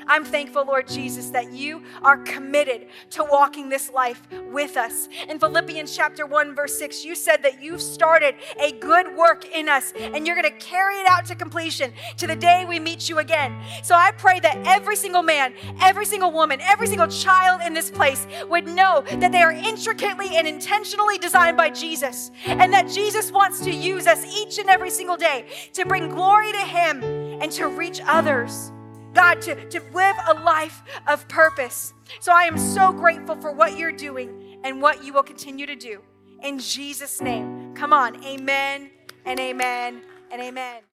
I'm 0.07 0.23
thankful, 0.23 0.65
Lord 0.65 0.88
Jesus, 0.88 1.29
that 1.29 1.51
you 1.51 1.83
are 2.01 2.17
committed 2.17 2.88
to 3.12 3.23
walking 3.23 3.69
this 3.69 3.91
life 3.91 4.21
with 4.51 4.77
us. 4.77 5.07
In 5.27 5.39
Philippians 5.39 5.95
chapter 5.95 6.25
1, 6.25 6.55
verse 6.55 6.77
6, 6.77 7.05
you 7.05 7.15
said 7.15 7.43
that 7.43 7.62
you've 7.62 7.81
started 7.81 8.35
a 8.59 8.71
good 8.73 9.15
work 9.15 9.45
in 9.53 9.69
us 9.69 9.93
and 9.97 10.25
you're 10.25 10.35
going 10.35 10.51
to 10.51 10.65
carry 10.65 10.95
it 10.95 11.07
out 11.07 11.25
to 11.25 11.35
completion 11.35 11.93
to 12.17 12.27
the 12.27 12.35
day 12.35 12.65
we 12.67 12.79
meet 12.79 13.09
you 13.09 13.19
again. 13.19 13.55
So 13.83 13.95
I 13.95 14.12
pray 14.12 14.39
that 14.39 14.57
every 14.65 14.95
single 14.95 15.21
man, 15.21 15.53
every 15.81 16.05
single 16.05 16.31
woman, 16.31 16.59
every 16.62 16.88
single 16.88 17.07
child 17.07 17.62
in 17.65 17.73
this 17.73 17.91
place 17.91 18.25
would 18.47 18.67
know 18.67 19.03
that 19.12 19.31
they 19.31 19.41
are 19.41 19.51
intricately 19.51 20.35
and 20.35 20.47
intentionally 20.47 21.17
designed 21.17 21.57
by 21.57 21.69
Jesus 21.69 22.31
and 22.45 22.73
that 22.73 22.89
Jesus 22.89 23.31
wants 23.31 23.59
to 23.62 23.71
use 23.71 24.07
us 24.07 24.25
each 24.25 24.57
and 24.57 24.69
every 24.69 24.89
single 24.89 25.17
day 25.17 25.45
to 25.73 25.85
bring 25.85 26.09
glory 26.09 26.51
to 26.51 26.59
Him 26.59 27.03
and 27.41 27.51
to 27.53 27.67
reach 27.67 28.01
others. 28.05 28.71
God, 29.19 29.41
to, 29.41 29.69
to 29.69 29.82
live 29.93 30.15
a 30.29 30.34
life 30.45 30.82
of 31.05 31.27
purpose. 31.27 31.93
So 32.21 32.32
I 32.32 32.43
am 32.43 32.58
so 32.58 32.93
grateful 32.93 33.36
for 33.36 33.51
what 33.51 33.77
you're 33.77 33.91
doing 33.91 34.62
and 34.63 34.82
what 34.82 35.03
you 35.03 35.12
will 35.12 35.23
continue 35.23 35.65
to 35.65 35.75
do. 35.75 36.01
In 36.41 36.58
Jesus' 36.58 37.19
name. 37.19 37.75
Come 37.75 37.91
on. 37.91 38.23
Amen 38.23 38.89
and 39.25 39.38
amen 39.38 40.03
and 40.32 40.41
amen. 40.41 40.84